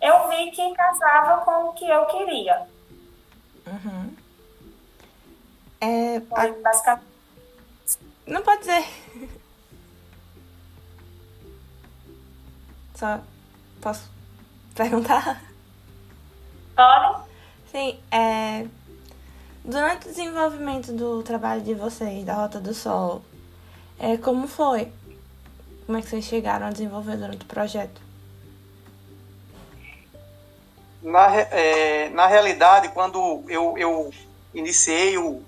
eu 0.00 0.28
vi 0.28 0.52
que 0.52 0.74
casava 0.74 1.44
com 1.44 1.70
o 1.70 1.72
que 1.72 1.88
eu 1.88 2.06
queria. 2.06 2.62
Uhum. 3.66 4.16
É, 5.80 6.16
a... 6.16 6.62
basicamente. 6.62 7.04
Não 8.26 8.42
pode 8.42 8.60
dizer. 8.60 8.84
Só 12.94 13.18
posso 13.80 14.08
perguntar? 14.74 15.53
Pode? 16.74 17.24
Sim, 17.70 17.98
é. 18.10 18.66
Durante 19.64 20.06
o 20.06 20.10
desenvolvimento 20.10 20.92
do 20.92 21.22
trabalho 21.22 21.62
de 21.62 21.74
vocês, 21.74 22.24
da 22.24 22.34
Rota 22.34 22.60
do 22.60 22.74
Sol, 22.74 23.22
é, 23.98 24.16
como 24.16 24.46
foi? 24.46 24.92
Como 25.86 25.98
é 25.98 26.02
que 26.02 26.08
vocês 26.08 26.24
chegaram 26.24 26.66
a 26.66 26.70
desenvolver 26.70 27.16
durante 27.16 27.42
o 27.42 27.46
projeto? 27.46 28.04
na, 31.04 31.36
é, 31.36 32.08
na 32.08 32.26
realidade, 32.26 32.88
quando 32.88 33.44
eu, 33.46 33.76
eu 33.76 34.10
iniciei 34.54 35.18
o, 35.18 35.42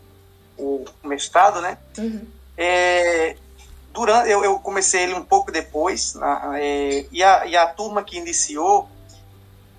o 0.59 0.85
mestrado, 1.03 1.63
né? 1.63 1.79
Uhum. 1.97 2.27
É, 2.57 3.37
durante, 3.93 4.31
eu, 4.31 4.45
eu, 4.45 4.59
comecei 4.59 5.05
ele 5.05 5.15
um 5.15 5.25
pouco 5.25 5.51
depois, 5.51 6.15
na, 6.15 6.61
é, 6.61 7.07
e, 7.11 7.23
a, 7.23 7.47
e 7.47 7.57
a 7.57 7.67
turma 7.67 8.05
que 8.05 8.19
iniciou, 8.19 8.89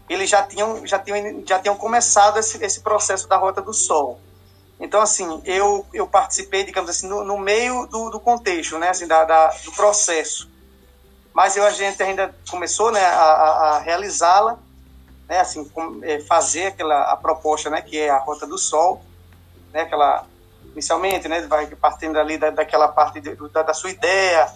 eles 0.09 0.29
já 0.29 0.43
tinham, 0.43 0.85
já 0.85 0.99
tinham, 0.99 1.43
já 1.45 1.59
tinham 1.59 1.75
começado 1.75 2.39
esse, 2.39 2.63
esse 2.63 2.81
processo 2.81 3.27
da 3.27 3.37
Rota 3.37 3.61
do 3.61 3.73
Sol. 3.73 4.19
Então, 4.79 5.01
assim, 5.01 5.41
eu, 5.45 5.85
eu 5.93 6.07
participei, 6.07 6.63
digamos 6.63 6.89
assim, 6.89 7.07
no, 7.07 7.23
no 7.23 7.37
meio 7.37 7.87
do, 7.87 8.09
do 8.11 8.19
contexto, 8.19 8.77
né, 8.77 8.89
assim, 8.89 9.07
da, 9.07 9.23
da, 9.25 9.47
do 9.65 9.71
processo. 9.71 10.49
Mas 11.33 11.57
eu, 11.57 11.63
a 11.63 11.71
gente 11.71 12.01
ainda 12.01 12.33
começou 12.49 12.91
né, 12.91 13.03
a, 13.03 13.23
a 13.23 13.79
realizá-la 13.79 14.59
né, 15.27 15.39
assim, 15.39 15.69
é, 16.03 16.19
fazer 16.21 16.67
aquela 16.67 17.11
a 17.11 17.17
proposta, 17.17 17.69
né, 17.69 17.81
que 17.81 17.97
é 17.97 18.09
a 18.09 18.17
Rota 18.17 18.47
do 18.47 18.57
Sol, 18.57 19.03
né, 19.73 19.81
aquela 19.81 20.25
inicialmente, 20.71 21.27
né, 21.27 21.41
vai 21.41 21.67
partindo 21.75 22.17
ali 22.17 22.37
da, 22.37 22.49
daquela 22.49 22.87
parte 22.87 23.19
de, 23.19 23.35
da, 23.49 23.63
da, 23.63 23.73
sua 23.73 23.89
ideia, 23.89 24.51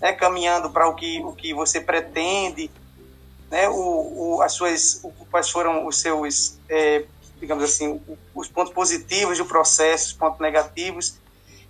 né, 0.00 0.12
caminhando 0.12 0.70
para 0.70 0.88
o 0.88 0.94
que 0.94 1.22
o 1.22 1.32
que 1.32 1.54
você 1.54 1.80
pretende, 1.80 2.70
né, 3.50 3.68
o, 3.68 4.36
o 4.36 4.42
as 4.42 4.52
suas 4.52 5.00
o, 5.02 5.10
quais 5.30 5.50
foram 5.50 5.86
os 5.86 6.00
seus 6.00 6.58
é, 6.68 7.04
digamos 7.40 7.64
assim 7.64 8.00
os 8.34 8.48
pontos 8.48 8.72
positivos 8.72 9.38
do 9.38 9.46
processo, 9.46 10.08
os 10.08 10.12
pontos 10.12 10.40
negativos. 10.40 11.16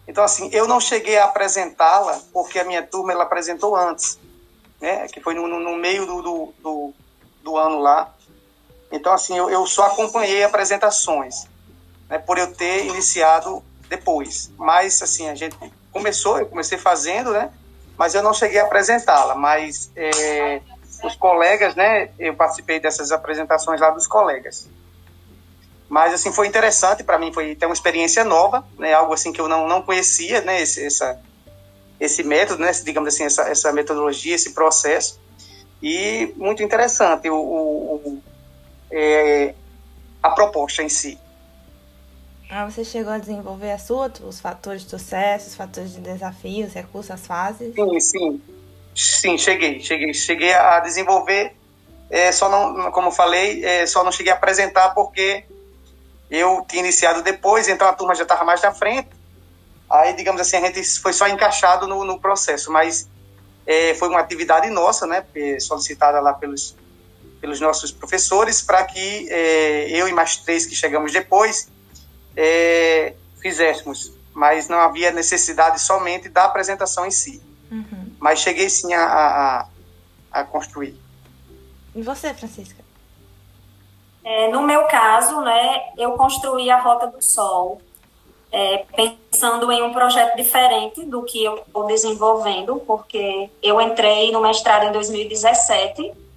Então 0.06 0.24
assim, 0.24 0.48
eu 0.52 0.66
não 0.66 0.80
cheguei 0.80 1.18
a 1.18 1.26
apresentá-la 1.26 2.20
porque 2.32 2.58
a 2.58 2.64
minha 2.64 2.82
turma 2.82 3.12
ela 3.12 3.24
apresentou 3.24 3.76
antes, 3.76 4.18
né, 4.80 5.06
que 5.08 5.20
foi 5.20 5.34
no, 5.34 5.46
no 5.46 5.76
meio 5.76 6.06
do, 6.06 6.22
do, 6.22 6.54
do, 6.62 6.94
do 7.42 7.56
ano 7.56 7.78
lá. 7.78 8.14
Então, 8.90 9.12
assim, 9.12 9.36
eu, 9.36 9.50
eu 9.50 9.66
só 9.66 9.86
acompanhei 9.86 10.42
apresentações, 10.42 11.46
né, 12.08 12.18
por 12.18 12.38
eu 12.38 12.52
ter 12.54 12.86
iniciado 12.86 13.62
depois. 13.88 14.50
Mas, 14.56 15.02
assim, 15.02 15.28
a 15.28 15.34
gente 15.34 15.56
começou, 15.92 16.38
eu 16.38 16.46
comecei 16.46 16.78
fazendo, 16.78 17.32
né, 17.32 17.52
mas 17.96 18.14
eu 18.14 18.22
não 18.22 18.32
cheguei 18.32 18.60
a 18.60 18.64
apresentá-la. 18.64 19.34
Mas 19.34 19.90
é, 19.94 20.62
os 21.02 21.14
colegas, 21.16 21.74
né, 21.74 22.10
eu 22.18 22.34
participei 22.34 22.80
dessas 22.80 23.12
apresentações 23.12 23.80
lá 23.80 23.90
dos 23.90 24.06
colegas. 24.06 24.68
Mas, 25.88 26.12
assim, 26.12 26.32
foi 26.32 26.46
interessante 26.46 27.02
para 27.02 27.18
mim, 27.18 27.32
foi 27.32 27.54
ter 27.54 27.66
uma 27.66 27.74
experiência 27.74 28.24
nova, 28.24 28.64
né, 28.78 28.92
algo 28.92 29.12
assim 29.14 29.32
que 29.32 29.40
eu 29.40 29.48
não, 29.48 29.66
não 29.66 29.80
conhecia, 29.80 30.40
né, 30.42 30.60
esse, 30.60 30.84
essa, 30.84 31.20
esse 31.98 32.22
método, 32.22 32.62
né, 32.62 32.70
digamos 32.84 33.14
assim, 33.14 33.24
essa, 33.24 33.48
essa 33.48 33.72
metodologia, 33.72 34.34
esse 34.34 34.52
processo. 34.52 35.18
E 35.82 36.34
muito 36.36 36.62
interessante 36.62 37.30
o, 37.30 37.36
o, 37.36 38.22
é, 38.90 39.54
a 40.22 40.30
proposta 40.30 40.82
em 40.82 40.88
si. 40.88 41.18
Ah, 42.50 42.68
você 42.68 42.82
chegou 42.82 43.12
a 43.12 43.18
desenvolver 43.18 43.70
a 43.72 43.78
sua, 43.78 44.10
os 44.24 44.40
fatores 44.40 44.82
de 44.82 44.90
sucesso, 44.90 45.48
os 45.48 45.54
fatores 45.54 45.92
de 45.92 46.00
desafios, 46.00 46.72
recursos, 46.72 47.10
as 47.10 47.26
fases? 47.26 47.74
Sim, 47.74 48.00
sim. 48.00 48.42
Sim, 48.98 49.38
cheguei. 49.38 49.80
Cheguei, 49.80 50.12
cheguei 50.12 50.52
a 50.52 50.80
desenvolver. 50.80 51.54
É, 52.10 52.32
só 52.32 52.48
não, 52.48 52.90
como 52.90 53.10
falei, 53.10 53.64
é, 53.64 53.86
só 53.86 54.02
não 54.02 54.10
cheguei 54.10 54.32
a 54.32 54.36
apresentar 54.36 54.90
porque 54.90 55.44
eu 56.30 56.64
tinha 56.68 56.82
iniciado 56.82 57.22
depois, 57.22 57.68
então 57.68 57.86
a 57.86 57.92
turma 57.92 58.14
já 58.14 58.22
estava 58.22 58.44
mais 58.44 58.62
na 58.62 58.72
frente. 58.72 59.10
Aí, 59.88 60.14
digamos 60.14 60.40
assim, 60.40 60.56
a 60.56 60.60
gente 60.60 60.82
foi 61.00 61.12
só 61.12 61.28
encaixado 61.28 61.86
no, 61.86 62.04
no 62.04 62.18
processo, 62.18 62.72
mas 62.72 63.08
é, 63.66 63.94
foi 63.94 64.08
uma 64.08 64.20
atividade 64.20 64.68
nossa, 64.70 65.06
né, 65.06 65.24
solicitada 65.60 66.20
lá 66.20 66.32
pelos 66.32 66.74
pelos 67.40 67.60
nossos 67.60 67.92
professores 67.92 68.60
para 68.60 68.82
que 68.84 69.28
é, 69.30 69.90
eu 69.90 70.08
e 70.08 70.12
mais 70.12 70.36
três 70.38 70.66
que 70.66 70.74
chegamos 70.74 71.12
depois 71.12 71.68
é, 72.36 73.14
fizéssemos, 73.40 74.12
mas 74.34 74.68
não 74.68 74.78
havia 74.78 75.10
necessidade 75.10 75.80
somente 75.80 76.28
da 76.28 76.44
apresentação 76.44 77.06
em 77.06 77.10
si. 77.10 77.40
Uhum. 77.70 77.97
Mas 78.18 78.40
cheguei 78.40 78.68
sim 78.68 78.92
a, 78.92 79.04
a, 79.04 79.68
a, 80.32 80.44
construir. 80.44 80.98
E 81.94 82.02
você, 82.02 82.34
Francisca? 82.34 82.84
É, 84.24 84.50
no 84.50 84.62
meu 84.62 84.84
caso, 84.84 85.40
né, 85.40 85.92
eu 85.96 86.12
construí 86.12 86.70
a 86.70 86.80
Rota 86.80 87.06
do 87.06 87.22
Sol, 87.22 87.80
é, 88.50 88.84
pensando 88.94 89.70
em 89.70 89.82
um 89.82 89.92
projeto 89.92 90.36
diferente 90.36 91.04
do 91.04 91.22
que 91.22 91.44
eu 91.44 91.56
estou 91.56 91.86
desenvolvendo, 91.86 92.76
porque 92.86 93.50
eu 93.62 93.80
entrei 93.80 94.32
no 94.32 94.40
mestrado 94.40 94.84
em 94.84 94.92
2017 94.92 96.28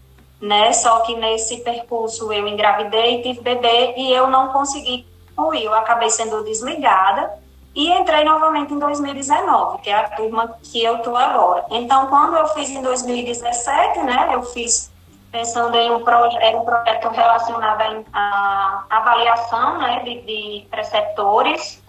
né? 0.41 0.73
Só 0.73 1.01
que 1.01 1.15
nesse 1.15 1.57
percurso 1.57 2.33
eu 2.33 2.47
engravidei, 2.47 3.21
tive 3.21 3.41
bebê 3.41 3.93
e 3.95 4.11
eu 4.11 4.27
não 4.27 4.49
consegui 4.49 5.05
concluir. 5.35 5.65
Eu 5.65 5.73
acabei 5.73 6.09
sendo 6.09 6.43
desligada 6.43 7.39
e 7.73 7.89
entrei 7.91 8.23
novamente 8.23 8.73
em 8.73 8.79
2019, 8.79 9.79
que 9.79 9.89
é 9.89 9.95
a 9.95 10.09
turma 10.09 10.55
que 10.63 10.83
eu 10.83 10.99
tô 10.99 11.15
agora. 11.15 11.65
Então, 11.69 12.07
quando 12.07 12.35
eu 12.35 12.47
fiz 12.49 12.69
em 12.69 12.81
2017, 12.81 13.99
né? 13.99 14.29
Eu 14.33 14.43
fiz 14.43 14.91
pensando 15.31 15.77
em 15.77 15.91
um, 15.91 16.03
proje 16.03 16.37
um 16.53 16.65
projeto 16.65 17.07
relacionado 17.09 18.05
à 18.11 18.85
avaliação, 18.89 19.77
né? 19.77 20.01
De, 20.03 20.21
de 20.21 20.67
preceptores. 20.69 21.81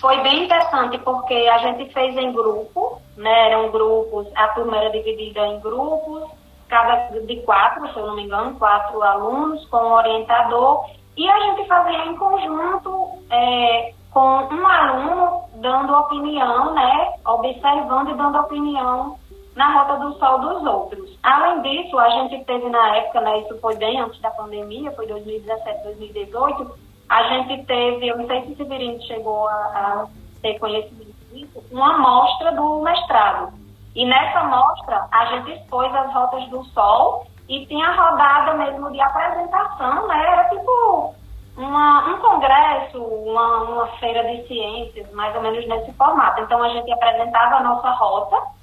Foi 0.00 0.20
bem 0.22 0.44
interessante 0.44 0.98
porque 0.98 1.34
a 1.34 1.58
gente 1.58 1.92
fez 1.92 2.16
em 2.16 2.32
grupo, 2.32 3.00
né? 3.16 3.50
Eram 3.50 3.70
grupos, 3.70 4.28
a 4.36 4.48
turma 4.48 4.76
era 4.76 4.90
dividida 4.90 5.46
em 5.46 5.60
grupos 5.60 6.30
cada 6.68 7.20
de 7.20 7.36
quatro, 7.42 7.86
se 7.92 7.98
eu 7.98 8.06
não 8.06 8.16
me 8.16 8.24
engano, 8.24 8.58
quatro 8.58 9.00
alunos 9.02 9.64
com 9.66 9.76
um 9.76 9.92
orientador, 9.92 10.90
e 11.16 11.28
a 11.28 11.40
gente 11.40 11.68
fazia 11.68 12.06
em 12.06 12.16
conjunto 12.16 13.22
é, 13.30 13.94
com 14.14 14.20
um 14.20 14.66
aluno 14.66 15.42
dando 15.56 15.92
opinião, 15.92 16.72
né, 16.72 17.14
observando 17.26 18.10
e 18.10 18.14
dando 18.14 18.38
opinião 18.38 19.18
na 19.56 19.74
Rota 19.74 19.96
do 19.96 20.12
Sol 20.18 20.38
dos 20.38 20.64
outros. 20.64 21.18
Além 21.20 21.62
disso, 21.62 21.98
a 21.98 22.08
gente 22.10 22.44
teve 22.44 22.68
na 22.70 22.96
época, 22.96 23.20
né, 23.20 23.40
isso 23.40 23.58
foi 23.60 23.76
bem 23.76 24.00
antes 24.00 24.20
da 24.20 24.30
pandemia, 24.30 24.92
foi 24.92 25.08
2017, 25.08 25.82
2018, 25.82 26.78
a 27.08 27.22
gente 27.24 27.64
teve, 27.64 28.06
eu 28.06 28.16
não 28.16 28.26
sei 28.26 28.42
se 28.42 28.52
o 28.52 28.56
Severino 28.56 29.02
chegou 29.02 29.48
a, 29.48 29.52
a 29.52 30.06
ter 30.40 30.60
conhecimento 30.60 31.12
disso, 31.32 31.62
uma 31.72 31.94
amostra 31.94 32.52
do 32.52 32.82
mestrado. 32.82 33.52
E 33.96 34.06
nessa 34.06 34.40
amostra, 34.40 35.08
a 35.10 35.24
gente 35.26 35.52
expôs 35.52 35.92
as 35.92 36.12
rotas 36.12 36.48
do 36.50 36.64
Sol 36.66 37.26
e 37.48 37.66
tinha 37.66 37.90
rodada 37.90 38.54
mesmo 38.54 38.90
de 38.90 39.00
apresentação, 39.00 40.06
né? 40.08 40.24
Era 40.32 40.48
tipo 40.48 41.14
uma, 41.56 42.14
um 42.14 42.18
congresso, 42.18 43.02
uma, 43.02 43.62
uma 43.62 43.86
feira 43.98 44.24
de 44.24 44.46
ciências, 44.48 45.10
mais 45.12 45.34
ou 45.36 45.42
menos 45.42 45.66
nesse 45.66 45.92
formato. 45.92 46.40
Então 46.40 46.62
a 46.62 46.68
gente 46.70 46.90
apresentava 46.92 47.56
a 47.56 47.62
nossa 47.62 47.90
rota 47.90 48.54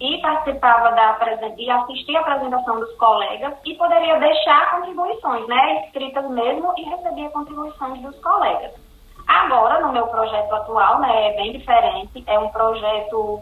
e 0.00 0.18
participava 0.20 0.90
da 0.90 1.18
e 1.56 1.70
assistia 1.70 2.18
a 2.18 2.22
apresentação 2.22 2.80
dos 2.80 2.92
colegas 2.96 3.54
e 3.64 3.74
poderia 3.74 4.18
deixar 4.18 4.72
contribuições, 4.72 5.46
né, 5.46 5.86
escritas 5.86 6.28
mesmo 6.30 6.74
e 6.76 6.82
recebia 6.82 7.30
contribuições 7.30 8.00
dos 8.02 8.18
colegas. 8.20 8.72
Agora, 9.26 9.80
no 9.80 9.92
meu 9.92 10.06
projeto 10.08 10.52
atual, 10.54 10.98
né, 10.98 11.28
é 11.28 11.36
bem 11.36 11.52
diferente, 11.52 12.22
é 12.26 12.38
um 12.38 12.48
projeto 12.48 13.40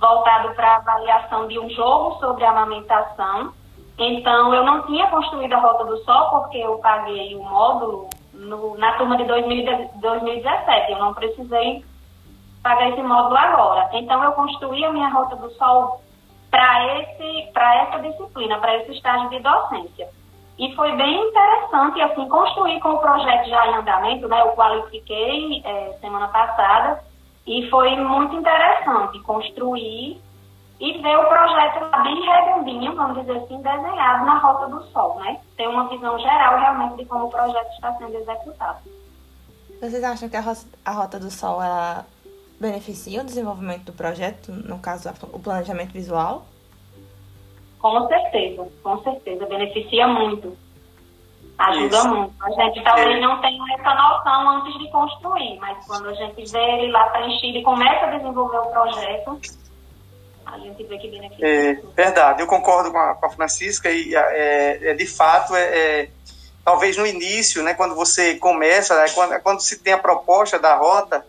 voltado 0.00 0.54
para 0.54 0.76
avaliação 0.76 1.46
de 1.46 1.58
um 1.58 1.68
jogo 1.70 2.18
sobre 2.18 2.44
amamentação. 2.44 3.52
Então, 4.00 4.54
eu 4.54 4.64
não 4.64 4.82
tinha 4.86 5.06
construído 5.08 5.52
a 5.52 5.58
Rota 5.58 5.84
do 5.84 5.98
Sol 5.98 6.30
porque 6.30 6.56
eu 6.56 6.78
paguei 6.78 7.34
o 7.36 7.42
módulo 7.42 8.08
no, 8.32 8.78
na 8.78 8.92
turma 8.92 9.18
de 9.18 9.24
2017. 9.24 10.92
Eu 10.92 10.98
não 10.98 11.12
precisei 11.12 11.84
pagar 12.62 12.88
esse 12.88 13.02
módulo 13.02 13.36
agora. 13.36 13.90
Então, 13.92 14.24
eu 14.24 14.32
construí 14.32 14.82
a 14.86 14.92
minha 14.92 15.10
Rota 15.10 15.36
do 15.36 15.50
Sol 15.50 16.00
para 16.50 17.74
essa 17.74 17.98
disciplina, 18.00 18.58
para 18.58 18.76
esse 18.78 18.92
estágio 18.92 19.28
de 19.28 19.38
docência. 19.40 20.08
E 20.58 20.74
foi 20.74 20.92
bem 20.96 21.28
interessante, 21.28 22.00
assim, 22.00 22.26
construir 22.28 22.80
com 22.80 22.90
o 22.90 22.98
projeto 22.98 23.48
já 23.48 23.66
em 23.66 23.74
andamento, 23.74 24.28
né? 24.28 24.40
Eu 24.40 24.52
qualifiquei 24.52 25.62
é, 25.64 25.96
semana 26.00 26.28
passada 26.28 27.02
e 27.46 27.68
foi 27.68 27.96
muito 27.96 28.34
interessante 28.34 29.18
construir 29.20 30.20
e 30.80 30.98
ver 31.02 31.16
o 31.18 31.28
projeto 31.28 31.80
lá 31.80 31.98
bem 31.98 32.20
redondinho, 32.22 32.96
vamos 32.96 33.18
dizer 33.18 33.36
assim, 33.36 33.60
desenhado 33.60 34.24
na 34.24 34.38
Rota 34.38 34.66
do 34.68 34.82
Sol, 34.84 35.20
né? 35.20 35.38
Ter 35.56 35.68
uma 35.68 35.86
visão 35.88 36.18
geral 36.18 36.58
realmente 36.58 36.96
de 36.96 37.04
como 37.04 37.26
o 37.26 37.30
projeto 37.30 37.70
está 37.72 37.92
sendo 37.98 38.16
executado. 38.16 38.78
Vocês 39.78 40.02
acham 40.02 40.28
que 40.28 40.36
a 40.36 40.90
Rota 40.90 41.20
do 41.20 41.30
Sol 41.30 41.62
ela 41.62 42.06
beneficia 42.58 43.20
o 43.20 43.24
desenvolvimento 43.24 43.84
do 43.84 43.92
projeto, 43.92 44.52
no 44.52 44.78
caso, 44.78 45.10
o 45.32 45.38
planejamento 45.38 45.92
visual? 45.92 46.46
Com 47.78 48.06
certeza, 48.08 48.66
com 48.82 49.02
certeza, 49.02 49.46
beneficia 49.46 50.06
muito. 50.06 50.56
Ajuda 51.58 51.96
Isso. 51.96 52.08
muito. 52.08 52.34
A 52.42 52.50
gente 52.50 52.82
talvez 52.82 53.16
é. 53.16 53.20
não 53.20 53.38
tenha 53.42 53.62
essa 53.78 53.94
noção 53.94 54.50
antes 54.50 54.78
de 54.78 54.90
construir, 54.90 55.58
mas 55.58 55.86
quando 55.86 56.08
a 56.08 56.14
gente 56.14 56.50
vê 56.50 56.58
ele 56.58 56.90
lá 56.90 57.04
preenchido 57.10 57.58
e 57.58 57.62
começa 57.62 58.06
a 58.06 58.16
desenvolver 58.16 58.58
o 58.58 58.70
projeto, 58.70 59.40
a 60.52 60.58
gente 60.58 60.82
vê 60.84 60.98
que 60.98 61.08
beneficia. 61.08 61.46
É, 61.46 61.74
verdade, 61.96 62.42
eu 62.42 62.46
concordo 62.46 62.90
com 62.90 62.98
a, 62.98 63.14
com 63.14 63.26
a 63.26 63.30
Francisca 63.30 63.90
e 63.90 64.14
é, 64.14 64.90
é 64.90 64.94
de 64.94 65.06
fato 65.06 65.54
é, 65.54 65.62
é, 65.62 66.10
talvez 66.64 66.96
no 66.96 67.06
início, 67.06 67.62
né, 67.62 67.74
quando 67.74 67.94
você 67.94 68.34
começa, 68.36 68.96
né, 68.96 69.08
quando, 69.14 69.40
quando 69.40 69.60
se 69.60 69.78
tem 69.78 69.92
a 69.92 69.98
proposta 69.98 70.58
da 70.58 70.74
rota, 70.74 71.26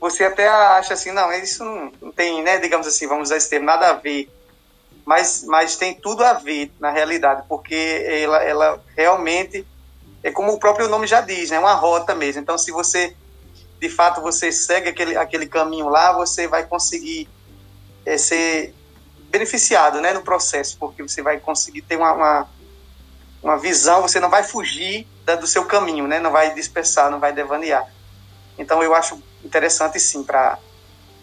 você 0.00 0.24
até 0.24 0.48
acha 0.48 0.94
assim, 0.94 1.12
não, 1.12 1.32
isso 1.32 1.64
não, 1.64 1.92
não 2.00 2.12
tem, 2.12 2.42
né, 2.42 2.58
digamos 2.58 2.86
assim, 2.86 3.06
vamos 3.06 3.28
usar 3.28 3.36
esse 3.36 3.50
termo, 3.50 3.66
nada 3.66 3.88
a 3.88 3.92
ver 3.94 4.30
mas, 5.10 5.42
mas 5.44 5.76
tem 5.76 5.92
tudo 5.92 6.24
a 6.24 6.34
ver 6.34 6.72
na 6.78 6.90
realidade, 6.90 7.42
porque 7.48 7.74
ela, 8.06 8.44
ela 8.44 8.84
realmente 8.96 9.66
é 10.22 10.30
como 10.30 10.52
o 10.52 10.58
próprio 10.60 10.88
nome 10.88 11.06
já 11.06 11.20
diz, 11.20 11.50
é 11.50 11.54
né, 11.54 11.58
uma 11.58 11.74
rota 11.74 12.14
mesmo. 12.14 12.40
Então, 12.40 12.56
se 12.56 12.70
você 12.70 13.16
de 13.80 13.88
fato 13.88 14.20
você 14.20 14.52
segue 14.52 14.88
aquele, 14.88 15.16
aquele 15.16 15.46
caminho 15.46 15.88
lá, 15.88 16.12
você 16.12 16.46
vai 16.46 16.64
conseguir 16.64 17.28
é, 18.04 18.18
ser 18.18 18.74
beneficiado 19.30 20.00
né, 20.00 20.12
no 20.12 20.22
processo, 20.22 20.76
porque 20.78 21.02
você 21.02 21.22
vai 21.22 21.38
conseguir 21.38 21.82
ter 21.82 21.96
uma, 21.96 22.12
uma, 22.12 22.48
uma 23.42 23.58
visão, 23.58 24.02
você 24.02 24.18
não 24.18 24.28
vai 24.28 24.42
fugir 24.42 25.06
da, 25.24 25.36
do 25.36 25.46
seu 25.46 25.64
caminho, 25.64 26.06
né, 26.06 26.18
não 26.18 26.30
vai 26.30 26.52
dispersar, 26.54 27.10
não 27.10 27.20
vai 27.20 27.32
devanear. 27.32 27.86
Então, 28.58 28.82
eu 28.82 28.94
acho 28.94 29.22
interessante 29.44 29.98
sim 29.98 30.24
para 30.24 30.58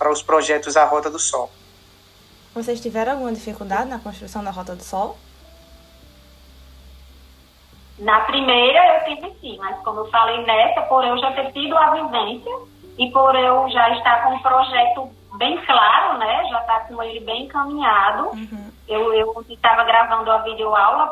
os 0.09 0.23
projetos 0.23 0.77
A 0.77 0.85
Rota 0.85 1.09
do 1.09 1.19
Sol. 1.19 1.51
Vocês 2.53 2.79
tiveram 2.79 3.11
alguma 3.11 3.31
dificuldade 3.31 3.89
na 3.89 3.99
construção 3.99 4.43
da 4.43 4.49
Rota 4.49 4.75
do 4.75 4.83
Sol? 4.83 5.17
Na 7.99 8.21
primeira 8.21 8.95
eu 8.95 9.05
tive 9.05 9.39
sim, 9.39 9.57
mas 9.57 9.79
como 9.83 10.01
eu 10.01 10.09
falei 10.09 10.43
nessa, 10.45 10.81
por 10.83 11.03
eu 11.03 11.17
já 11.17 11.31
ter 11.33 11.51
tido 11.51 11.75
a 11.75 11.91
vivência 11.91 12.51
e 12.97 13.11
por 13.11 13.35
eu 13.35 13.69
já 13.69 13.89
estar 13.97 14.23
com 14.23 14.35
um 14.35 14.39
projeto 14.39 15.11
bem 15.37 15.57
claro, 15.65 16.17
né? 16.17 16.45
Já 16.49 16.59
estar 16.61 16.79
tá 16.79 16.85
com 16.85 17.01
ele 17.01 17.19
bem 17.21 17.45
encaminhado. 17.45 18.29
Uhum. 18.29 18.71
Eu, 18.87 19.13
eu 19.13 19.45
estava 19.49 19.83
gravando 19.83 20.31
a 20.31 20.39
videoaula 20.39 21.07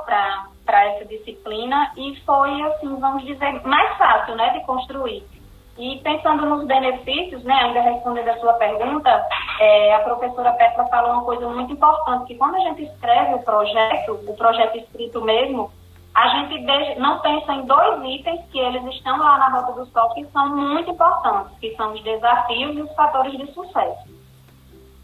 para 0.65 0.85
essa 0.85 1.05
disciplina 1.05 1.91
e 1.97 2.15
foi, 2.25 2.61
assim, 2.63 2.95
vamos 2.99 3.23
dizer, 3.25 3.61
mais 3.65 3.97
fácil, 3.97 4.35
né? 4.35 4.49
De 4.51 4.65
construir. 4.65 5.23
E 5.77 5.99
pensando 5.99 6.45
nos 6.45 6.65
benefícios, 6.65 7.43
né, 7.43 7.53
ainda 7.53 7.81
respondendo 7.81 8.29
a 8.29 8.39
sua 8.39 8.53
pergunta, 8.53 9.09
é, 9.59 9.93
a 9.95 9.99
professora 9.99 10.53
Petra 10.53 10.85
falou 10.85 11.11
uma 11.11 11.23
coisa 11.23 11.49
muito 11.49 11.73
importante, 11.73 12.27
que 12.27 12.35
quando 12.35 12.55
a 12.55 12.59
gente 12.59 12.83
escreve 12.83 13.33
o 13.33 13.43
projeto, 13.43 14.13
o 14.25 14.33
projeto 14.37 14.77
escrito 14.77 15.21
mesmo, 15.21 15.69
a 16.13 16.29
gente 16.29 16.61
não 16.97 17.19
pensa 17.19 17.51
em 17.51 17.65
dois 17.65 18.01
itens 18.05 18.39
que 18.49 18.57
eles 18.57 18.85
estão 18.95 19.17
lá 19.17 19.37
na 19.37 19.49
Rota 19.49 19.73
do 19.73 19.85
Sol 19.87 20.13
que 20.13 20.25
são 20.27 20.55
muito 20.55 20.91
importantes, 20.91 21.59
que 21.59 21.75
são 21.75 21.91
os 21.91 22.01
desafios 22.03 22.77
e 22.77 22.81
os 22.81 22.95
fatores 22.95 23.37
de 23.37 23.51
sucesso. 23.51 24.14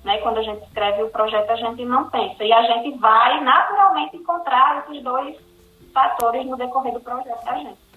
Né? 0.04 0.18
Quando 0.20 0.40
a 0.40 0.44
gente 0.44 0.64
escreve 0.64 1.04
o 1.04 1.10
projeto, 1.10 1.50
a 1.50 1.56
gente 1.56 1.86
não 1.86 2.10
pensa. 2.10 2.44
E 2.44 2.52
a 2.52 2.64
gente 2.64 2.98
vai 2.98 3.44
naturalmente 3.44 4.18
encontrar 4.18 4.84
esses 4.84 5.04
dois 5.04 5.38
fatores 5.94 6.46
no 6.46 6.58
decorrer 6.58 6.94
do 6.94 7.00
projeto 7.00 7.44
da 7.44 7.56
gente. 7.56 7.92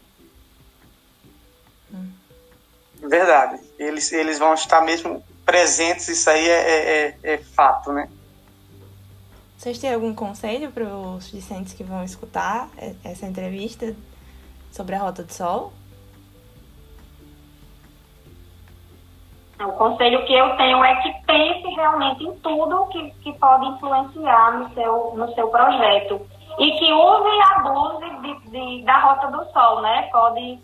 Verdade. 2.97 3.61
Eles, 3.79 4.13
eles 4.13 4.39
vão 4.39 4.55
estar 4.55 4.81
mesmo 4.81 5.23
presentes, 5.45 6.09
isso 6.09 6.29
aí 6.31 6.49
é, 6.49 6.53
é, 6.53 7.17
é, 7.23 7.35
é 7.35 7.39
fato, 7.39 7.93
né? 7.93 8.09
Vocês 9.59 9.79
têm 9.79 9.93
algum 9.93 10.15
conselho 10.15 10.71
para 10.71 10.85
os 10.85 11.31
discentes 11.31 11.73
que 11.73 11.83
vão 11.83 12.05
escutar 12.05 12.69
essa 13.03 13.27
entrevista 13.27 13.95
sobre 14.71 14.95
a 14.95 14.99
Rota 14.99 15.23
do 15.23 15.33
Sol? 15.33 15.73
O 19.67 19.73
conselho 19.73 20.25
que 20.25 20.35
eu 20.35 20.57
tenho 20.57 20.85
é 20.85 20.95
que 20.97 21.13
pense 21.27 21.69
realmente 21.75 22.25
em 22.25 22.35
tudo 22.41 22.87
que, 22.87 23.11
que 23.23 23.33
pode 23.35 23.67
influenciar 23.67 24.59
no 24.59 24.71
seu, 24.75 25.13
no 25.15 25.35
seu 25.35 25.49
projeto. 25.49 26.21
E 26.59 26.71
que 26.73 26.93
use 26.93 27.29
e 27.29 27.43
abuse 27.57 28.11
de, 28.21 28.51
de, 28.51 28.85
da 28.85 28.99
Rota 28.99 29.29
do 29.29 29.45
Sol, 29.53 29.81
né? 29.81 30.09
Pode 30.13 30.59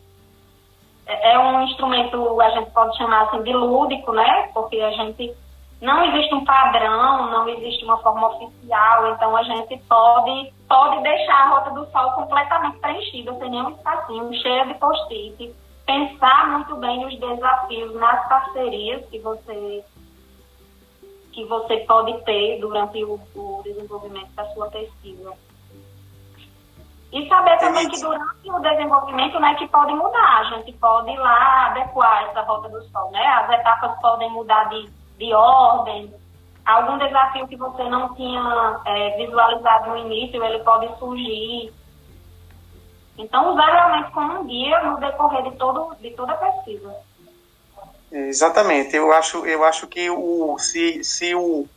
é, 1.06 1.32
é 1.32 1.38
um 1.38 1.62
instrumento, 1.62 2.40
a 2.40 2.50
gente 2.50 2.70
pode 2.70 2.96
chamar 2.96 3.22
assim 3.22 3.42
de 3.42 3.52
lúdico, 3.52 4.12
né? 4.12 4.48
Porque 4.54 4.80
a 4.80 4.90
gente 4.92 5.34
não 5.80 6.04
existe 6.04 6.34
um 6.34 6.44
padrão, 6.44 7.30
não 7.30 7.48
existe 7.48 7.84
uma 7.84 7.98
forma 7.98 8.28
oficial, 8.28 9.12
então 9.12 9.36
a 9.36 9.42
gente 9.42 9.76
pode, 9.88 10.52
pode 10.68 11.02
deixar 11.02 11.34
a 11.34 11.48
Rota 11.48 11.70
do 11.70 11.86
Sol 11.90 12.12
completamente 12.12 12.78
preenchida, 12.78 13.34
sem 13.38 13.50
nenhum 13.50 13.70
espacinho, 13.70 14.34
cheia 14.34 14.66
de 14.66 14.74
post-it, 14.74 15.54
pensar 15.90 16.50
muito 16.52 16.76
bem 16.76 17.04
nos 17.04 17.18
desafios, 17.18 17.94
nas 17.96 18.28
parcerias 18.28 19.04
que 19.06 19.18
você 19.18 19.84
que 21.32 21.44
você 21.44 21.78
pode 21.78 22.24
ter 22.24 22.60
durante 22.60 23.04
o, 23.04 23.14
o 23.34 23.62
desenvolvimento 23.62 24.32
da 24.32 24.44
sua 24.52 24.68
pesquisa. 24.68 25.32
E 27.12 27.28
saber 27.28 27.56
também 27.58 27.88
que 27.88 28.00
durante 28.00 28.50
o 28.50 28.58
desenvolvimento, 28.58 29.38
né, 29.38 29.54
que 29.54 29.66
pode 29.68 29.94
mudar, 29.94 30.40
a 30.40 30.44
gente 30.56 30.72
pode 30.74 31.10
ir 31.10 31.18
lá 31.18 31.66
adequar 31.66 32.24
essa 32.24 32.42
rota 32.42 32.68
do 32.68 32.82
sol, 32.88 33.10
né? 33.12 33.24
As 33.24 33.50
etapas 33.50 34.00
podem 34.00 34.30
mudar 34.30 34.64
de, 34.70 34.90
de 35.18 35.32
ordem, 35.32 36.12
algum 36.66 36.98
desafio 36.98 37.46
que 37.48 37.56
você 37.56 37.84
não 37.84 38.14
tinha 38.14 38.80
é, 38.86 39.16
visualizado 39.16 39.90
no 39.90 39.98
início, 39.98 40.42
ele 40.42 40.58
pode 40.60 40.88
surgir. 40.98 41.72
Então, 43.20 43.52
usar 43.52 43.66
realmente 43.66 44.10
como 44.12 44.40
um 44.40 44.46
guia 44.46 44.82
no 44.82 44.98
decorrer 44.98 45.42
de, 45.44 45.56
todo, 45.56 45.94
de 46.00 46.10
toda 46.12 46.32
a 46.32 46.36
pesquisa. 46.36 46.94
Exatamente. 48.10 48.96
Eu 48.96 49.12
acho, 49.12 49.46
eu 49.46 49.62
acho 49.62 49.86
que 49.86 50.10
o, 50.10 50.58
se, 50.58 51.04
se 51.04 51.34
o, 51.34 51.68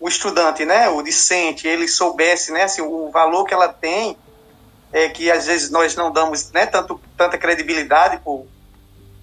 o 0.00 0.08
estudante, 0.08 0.64
né, 0.64 0.88
o 0.88 1.02
discente, 1.02 1.68
ele 1.68 1.86
soubesse 1.86 2.52
né, 2.52 2.64
assim, 2.64 2.82
o 2.82 3.10
valor 3.10 3.44
que 3.44 3.54
ela 3.54 3.68
tem 3.68 4.16
é, 4.92 5.08
que 5.08 5.30
às 5.30 5.46
vezes 5.46 5.70
nós 5.70 5.96
não 5.96 6.10
damos 6.10 6.50
né, 6.52 6.66
tanto, 6.66 7.00
tanta 7.16 7.38
credibilidade 7.38 8.20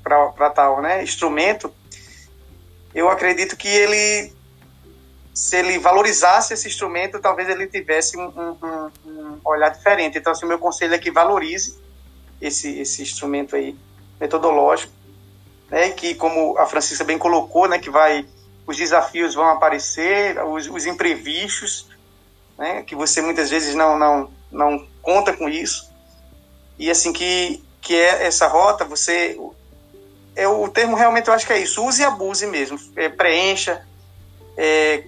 para 0.04 0.50
tal 0.50 0.82
né, 0.82 1.04
instrumento, 1.04 1.72
eu 2.94 3.08
acredito 3.10 3.56
que 3.56 3.68
ele, 3.68 4.34
se 5.39 5.56
ele 5.56 5.80
valorizasse 5.80 6.54
esse 6.54 6.67
instrumento, 6.67 7.17
talvez 7.17 7.47
ele 7.47 7.65
tivesse 7.65 8.17
um, 8.17 8.28
um, 8.28 8.91
um 9.06 9.39
olhar 9.45 9.69
diferente. 9.69 10.17
Então, 10.17 10.34
assim, 10.34 10.43
o 10.43 10.49
meu 10.49 10.60
conselho 10.60 10.93
é 10.93 10.97
que 10.97 11.10
valorize 11.10 11.80
esse, 12.41 12.78
esse 12.78 13.02
instrumento 13.02 13.56
aí, 13.56 13.73
metodológico, 14.19 14.91
né, 15.69 15.91
que 15.91 16.13
como 16.13 16.58
a 16.58 16.65
Francisca 16.65 17.06
bem 17.06 17.17
colocou, 17.17 17.69
né, 17.69 17.80
que 17.80 17.89
vai, 17.89 18.25
os 18.67 18.75
desafios 18.75 19.34
vão 19.34 19.47
aparecer, 19.47 20.38
os, 20.43 20.67
os 20.67 20.86
imprevistos, 20.86 21.88
né, 22.58 22.84
que 22.84 22.93
você 22.93 23.21
muitas 23.21 23.49
vezes 23.49 23.73
não, 23.75 23.97
não, 23.97 24.30
não 24.52 24.86
conta 25.02 25.32
com 25.32 25.47
isso, 25.47 25.89
e 26.78 26.91
assim 26.91 27.13
que, 27.13 27.63
que 27.80 27.95
é 27.95 28.25
essa 28.25 28.45
rota, 28.45 28.84
você 28.84 29.39
é 30.36 30.47
o 30.49 30.67
termo 30.67 30.97
realmente 30.97 31.30
eu 31.30 31.34
acho 31.34 31.47
que 31.47 31.54
é 31.54 31.60
isso, 31.60 31.86
use 31.86 32.02
e 32.02 32.06
abuse 32.06 32.45
mesmo, 32.45 32.78
é, 32.97 33.08
preencha, 33.08 33.88
é, 34.58 35.06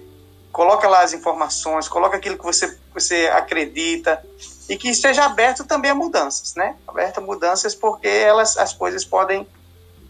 coloca 0.52 0.86
lá 0.86 1.02
as 1.02 1.14
informações, 1.14 1.88
coloca 1.88 2.16
aquilo 2.16 2.36
que 2.36 2.44
você, 2.44 2.78
você 2.92 3.26
acredita 3.28 4.22
e 4.68 4.76
que 4.76 4.90
esteja 4.90 5.24
aberto 5.24 5.64
também 5.64 5.90
a 5.90 5.94
mudanças, 5.94 6.54
né? 6.54 6.76
Aberto 6.86 7.18
a 7.18 7.20
mudanças 7.22 7.74
porque 7.74 8.06
elas, 8.06 8.56
as 8.58 8.72
coisas 8.72 9.04
podem 9.04 9.46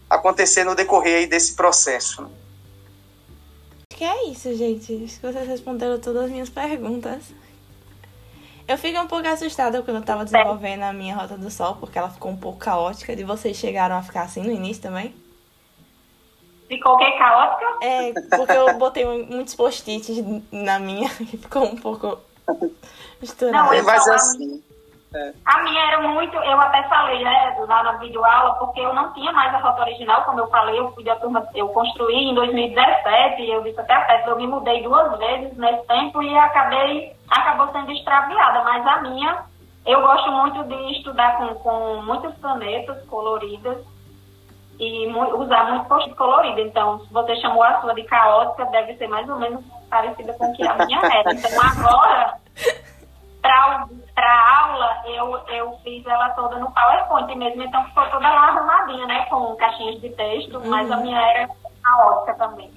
acontecer 0.09 0.63
no 0.63 0.75
decorrer 0.75 1.27
desse 1.27 1.53
processo. 1.53 2.23
Né? 2.23 2.29
Acho 3.89 3.97
que 3.97 4.03
é 4.03 4.29
isso, 4.29 4.53
gente. 4.55 5.05
Acho 5.05 5.19
que 5.19 5.31
vocês 5.31 5.47
responderam 5.47 5.99
todas 5.99 6.25
as 6.25 6.29
minhas 6.29 6.49
perguntas. 6.49 7.23
Eu 8.67 8.77
fiquei 8.77 8.99
um 8.99 9.07
pouco 9.07 9.27
assustada 9.27 9.81
quando 9.81 9.97
eu 9.97 10.03
tava 10.03 10.23
desenvolvendo 10.23 10.83
a 10.83 10.93
minha 10.93 11.15
Rota 11.15 11.37
do 11.37 11.51
Sol, 11.51 11.75
porque 11.75 11.97
ela 11.97 12.09
ficou 12.09 12.31
um 12.31 12.37
pouco 12.37 12.59
caótica. 12.59 13.13
E 13.13 13.23
vocês 13.23 13.57
chegaram 13.57 13.95
a 13.95 14.01
ficar 14.01 14.23
assim 14.23 14.41
no 14.41 14.51
início 14.51 14.81
também? 14.81 15.13
Ficou 16.67 16.93
o 16.93 16.97
quê? 16.97 17.11
Caótica? 17.17 17.65
É, 17.81 18.13
porque 18.37 18.51
eu 18.51 18.77
botei 18.77 19.05
muitos 19.05 19.55
post-its 19.55 20.23
na 20.51 20.79
minha 20.79 21.09
e 21.21 21.37
ficou 21.37 21.63
um 21.63 21.75
pouco 21.75 22.19
misturado. 23.21 23.73
Não, 23.73 23.83
mas 23.83 24.07
assim... 24.07 24.63
É. 25.15 25.31
A 25.45 25.61
minha 25.61 25.79
era 25.79 26.01
muito, 26.07 26.35
eu 26.35 26.59
até 26.59 26.81
falei, 26.89 27.23
né, 27.23 27.55
lá 27.59 27.83
na 27.83 27.91
videoaula, 27.97 28.55
porque 28.55 28.79
eu 28.79 28.95
não 28.95 29.13
tinha 29.13 29.31
mais 29.31 29.53
a 29.53 29.59
foto 29.59 29.81
original, 29.81 30.23
como 30.23 30.39
eu 30.39 30.47
falei, 30.47 30.79
eu 30.79 30.91
fui 30.93 31.03
da 31.03 31.15
turma, 31.17 31.47
eu 31.53 31.69
construí 31.69 32.15
em 32.15 32.33
2017, 32.33 33.41
e 33.43 33.51
eu 33.51 33.61
disse 33.61 33.79
até 33.79 33.93
a 33.93 34.01
peça, 34.01 34.29
eu 34.31 34.37
me 34.37 34.47
mudei 34.47 34.81
duas 34.81 35.15
vezes 35.19 35.55
nesse 35.55 35.85
tempo 35.85 36.23
e 36.23 36.35
acabei, 36.35 37.15
acabou 37.29 37.71
sendo 37.71 37.91
extraviada, 37.91 38.63
mas 38.63 38.87
a 38.87 39.01
minha, 39.01 39.45
eu 39.85 40.01
gosto 40.01 40.31
muito 40.31 40.63
de 40.63 40.97
estudar 40.97 41.37
com, 41.37 41.53
com 41.55 42.01
muitas 42.01 42.35
canetas 42.39 43.05
coloridas 43.05 43.85
e 44.79 45.07
usar 45.07 45.65
muito 45.69 45.87
post 45.87 46.13
colorido, 46.15 46.59
então, 46.59 46.99
se 47.05 47.13
você 47.13 47.35
chamou 47.37 47.63
a 47.63 47.79
sua 47.81 47.93
de 47.93 48.03
caótica, 48.03 48.65
deve 48.65 48.95
ser 48.97 49.07
mais 49.07 49.27
ou 49.29 49.37
menos 49.37 49.63
parecida 49.89 50.33
com 50.33 50.49
o 50.49 50.53
que 50.53 50.67
a 50.67 50.85
minha 50.85 50.99
era. 50.99 51.33
Então, 51.33 51.61
agora, 51.61 52.37
para 53.41 54.57
aula, 54.57 55.03
eu, 55.05 55.37
eu 55.53 55.77
fiz 55.83 56.05
ela 56.05 56.29
toda 56.31 56.57
no 56.57 56.71
PowerPoint 56.71 57.35
mesmo, 57.35 57.63
então 57.63 57.83
ficou 57.85 58.05
toda 58.05 58.29
lá 58.29 58.49
arrumadinha, 58.49 59.05
né? 59.05 59.25
Com 59.29 59.55
caixinhas 59.55 60.01
de 60.01 60.09
texto, 60.09 60.57
uhum. 60.57 60.69
mas 60.69 60.91
a 60.91 60.97
minha 60.97 61.19
era 61.19 61.49
caótica 61.83 62.33
também. 62.35 62.71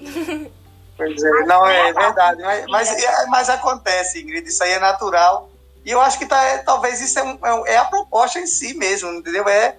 Pois 0.96 1.22
é, 1.22 1.30
não, 1.44 1.66
é 1.66 1.92
verdade. 1.92 2.42
Mas, 2.42 2.66
mas, 2.68 3.04
é, 3.04 3.26
mas, 3.26 3.50
acontece, 3.50 4.22
Ingrid, 4.22 4.48
isso 4.48 4.64
aí 4.64 4.72
é 4.72 4.78
natural. 4.78 5.50
E 5.85 5.90
eu 5.90 6.00
acho 6.00 6.18
que 6.18 6.26
tá, 6.26 6.42
é, 6.42 6.59
talvez 6.59 7.00
isso 7.00 7.18
é, 7.18 7.22
um, 7.22 7.66
é 7.66 7.76
a 7.76 7.85
proposta 7.85 8.38
em 8.38 8.46
si 8.46 8.74
mesmo, 8.74 9.11
entendeu? 9.11 9.46
É, 9.46 9.76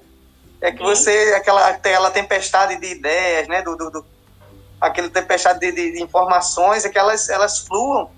é 0.62 0.72
que 0.72 0.82
você, 0.82 1.34
aquela, 1.36 1.68
aquela 1.68 2.12
tempestade 2.12 2.80
de 2.80 2.88
ideias, 2.88 3.48
né? 3.48 3.62
Do, 3.62 3.76
do, 3.76 3.92
do 3.92 4.06
aquele 4.80 5.10
tempestade 5.10 5.60
de, 5.60 5.72
de, 5.72 5.92
de 5.94 6.04
informações, 6.04 6.86
é 6.86 6.90
que 6.90 6.98
elas, 6.98 7.30
elas 7.30 7.60
fluam 7.60 8.10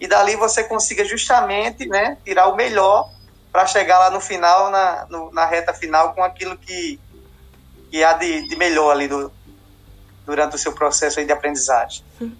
e 0.00 0.06
dali 0.06 0.36
você 0.36 0.64
consiga 0.64 1.04
justamente 1.04 1.86
né, 1.86 2.18
tirar 2.24 2.48
o 2.48 2.56
melhor 2.56 3.08
para 3.52 3.66
chegar 3.66 3.98
lá 3.98 4.10
no 4.10 4.20
final, 4.20 4.70
na, 4.70 5.06
no, 5.08 5.32
na 5.32 5.46
reta 5.46 5.72
final, 5.72 6.12
com 6.12 6.24
aquilo 6.24 6.56
que, 6.56 6.98
que 7.90 8.02
há 8.02 8.14
de, 8.14 8.48
de 8.48 8.56
melhor 8.56 8.90
ali 8.90 9.06
do, 9.06 9.30
durante 10.26 10.56
o 10.56 10.58
seu 10.58 10.74
processo 10.74 11.24
de 11.24 11.32
aprendizagem. 11.32 12.02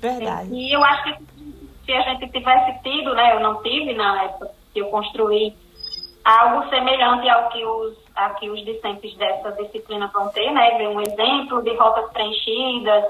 Verdade. 0.00 0.48
E 0.52 0.74
eu 0.74 0.82
acho 0.84 1.18
que 1.18 1.24
se 1.84 1.92
a 1.92 2.00
gente 2.02 2.30
tivesse 2.30 2.82
tido, 2.82 3.14
né, 3.14 3.34
eu 3.34 3.40
não 3.40 3.62
tive 3.62 3.94
na 3.94 4.24
época 4.24 4.50
que 4.72 4.80
eu 4.80 4.88
construí 4.88 5.54
algo 6.26 6.68
semelhante 6.68 7.28
ao 7.28 7.48
que 7.50 7.64
os, 7.64 7.96
a 8.16 8.30
que 8.30 8.50
os 8.50 8.64
discentes 8.64 9.16
dessa 9.16 9.52
disciplina 9.52 10.10
vão 10.12 10.28
ter, 10.30 10.50
né, 10.50 10.76
ver 10.76 10.88
um 10.88 11.00
exemplo 11.00 11.62
de 11.62 11.74
rotas 11.76 12.10
preenchidas, 12.12 13.04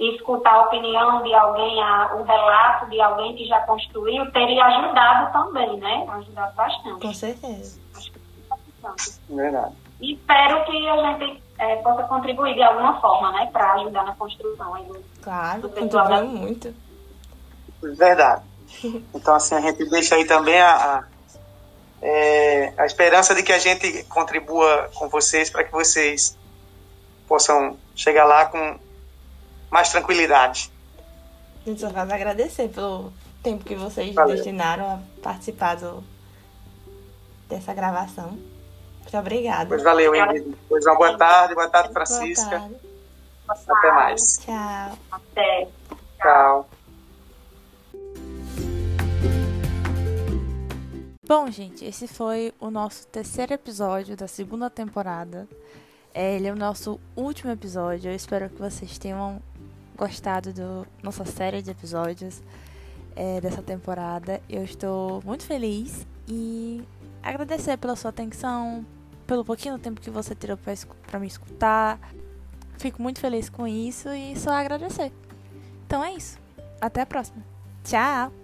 escutar 0.00 0.54
a 0.54 0.62
opinião 0.62 1.22
de 1.22 1.34
alguém, 1.34 1.82
a, 1.82 2.14
o 2.14 2.22
relato 2.22 2.88
de 2.88 3.00
alguém 3.00 3.36
que 3.36 3.46
já 3.46 3.60
construiu, 3.60 4.30
teria 4.32 4.64
ajudado 4.64 5.32
também, 5.32 5.76
né? 5.76 6.06
Ajudado 6.08 6.54
bastante. 6.54 7.00
Com 7.00 7.12
certeza. 7.12 7.80
Acho 7.94 8.10
que 8.10 8.18
é 8.18 9.34
Verdade. 9.34 9.76
E 10.00 10.14
espero 10.14 10.64
que 10.64 10.88
a 10.88 11.18
gente 11.18 11.42
é, 11.58 11.76
possa 11.76 12.02
contribuir 12.04 12.54
de 12.54 12.62
alguma 12.62 13.00
forma, 13.00 13.32
né? 13.32 13.48
Para 13.52 13.74
ajudar 13.74 14.04
na 14.04 14.14
construção 14.16 14.74
aí 14.74 14.84
do, 14.84 15.04
Claro, 15.22 15.68
contribui 15.68 16.22
muito. 16.22 16.74
Verdade. 17.82 18.42
Então, 19.14 19.34
assim, 19.34 19.54
a 19.54 19.60
gente 19.60 19.88
deixa 19.90 20.14
aí 20.14 20.24
também 20.24 20.58
a, 20.58 20.74
a, 20.74 21.04
é, 22.02 22.72
a 22.76 22.84
esperança 22.84 23.34
de 23.34 23.44
que 23.44 23.52
a 23.52 23.58
gente 23.58 24.02
contribua 24.04 24.90
com 24.94 25.08
vocês 25.08 25.48
para 25.48 25.62
que 25.62 25.70
vocês 25.70 26.36
possam 27.28 27.78
chegar 27.94 28.24
lá 28.24 28.46
com 28.46 28.78
mais 29.70 29.90
tranquilidade. 29.90 30.70
A 31.64 31.68
gente 31.68 31.80
só 31.80 31.88
vai 31.90 32.02
agradecer 32.02 32.68
pelo 32.68 33.12
tempo 33.42 33.64
que 33.64 33.76
vocês 33.76 34.12
Valeu. 34.14 34.34
destinaram 34.34 34.84
a 34.84 34.98
participar 35.22 35.76
do, 35.76 36.02
dessa 37.48 37.72
gravação. 37.72 38.30
Muito 39.00 39.16
obrigada. 39.16 39.66
Pois 39.66 39.82
valeu, 39.82 40.14
Ingrid. 40.14 40.56
Pois 40.68 40.84
uma 40.84 40.96
boa 40.96 41.16
tarde, 41.16 41.54
boa 41.54 41.68
tarde, 41.68 41.92
Francisca. 41.92 42.58
Boa 42.58 42.60
tarde. 42.60 42.76
Até 43.68 43.92
mais. 43.92 44.38
Tchau. 44.38 44.98
Até. 45.10 45.68
Tchau. 46.20 46.68
Bom, 51.34 51.50
gente, 51.50 51.82
esse 51.82 52.06
foi 52.06 52.52
o 52.60 52.70
nosso 52.70 53.06
terceiro 53.06 53.54
episódio 53.54 54.14
da 54.14 54.28
segunda 54.28 54.68
temporada. 54.68 55.48
É, 56.12 56.36
ele 56.36 56.46
é 56.46 56.52
o 56.52 56.54
nosso 56.54 57.00
último 57.16 57.50
episódio. 57.50 58.10
Eu 58.10 58.14
espero 58.14 58.50
que 58.50 58.60
vocês 58.60 58.98
tenham 58.98 59.40
gostado 59.96 60.52
da 60.52 60.84
nossa 61.02 61.24
série 61.24 61.62
de 61.62 61.70
episódios 61.70 62.42
é, 63.16 63.40
dessa 63.40 63.62
temporada. 63.62 64.42
Eu 64.46 64.62
estou 64.62 65.22
muito 65.24 65.44
feliz 65.46 66.06
e 66.28 66.82
agradecer 67.22 67.78
pela 67.78 67.96
sua 67.96 68.10
atenção, 68.10 68.84
pelo 69.26 69.42
pouquinho 69.42 69.78
tempo 69.78 70.02
que 70.02 70.10
você 70.10 70.34
tirou 70.34 70.58
para 71.06 71.18
me 71.18 71.26
escutar. 71.26 71.98
Fico 72.76 73.00
muito 73.00 73.20
feliz 73.20 73.48
com 73.48 73.66
isso 73.66 74.10
e 74.10 74.38
só 74.38 74.50
agradecer. 74.50 75.10
Então 75.86 76.04
é 76.04 76.12
isso. 76.12 76.38
Até 76.78 77.00
a 77.00 77.06
próxima. 77.06 77.42
Tchau! 77.84 78.41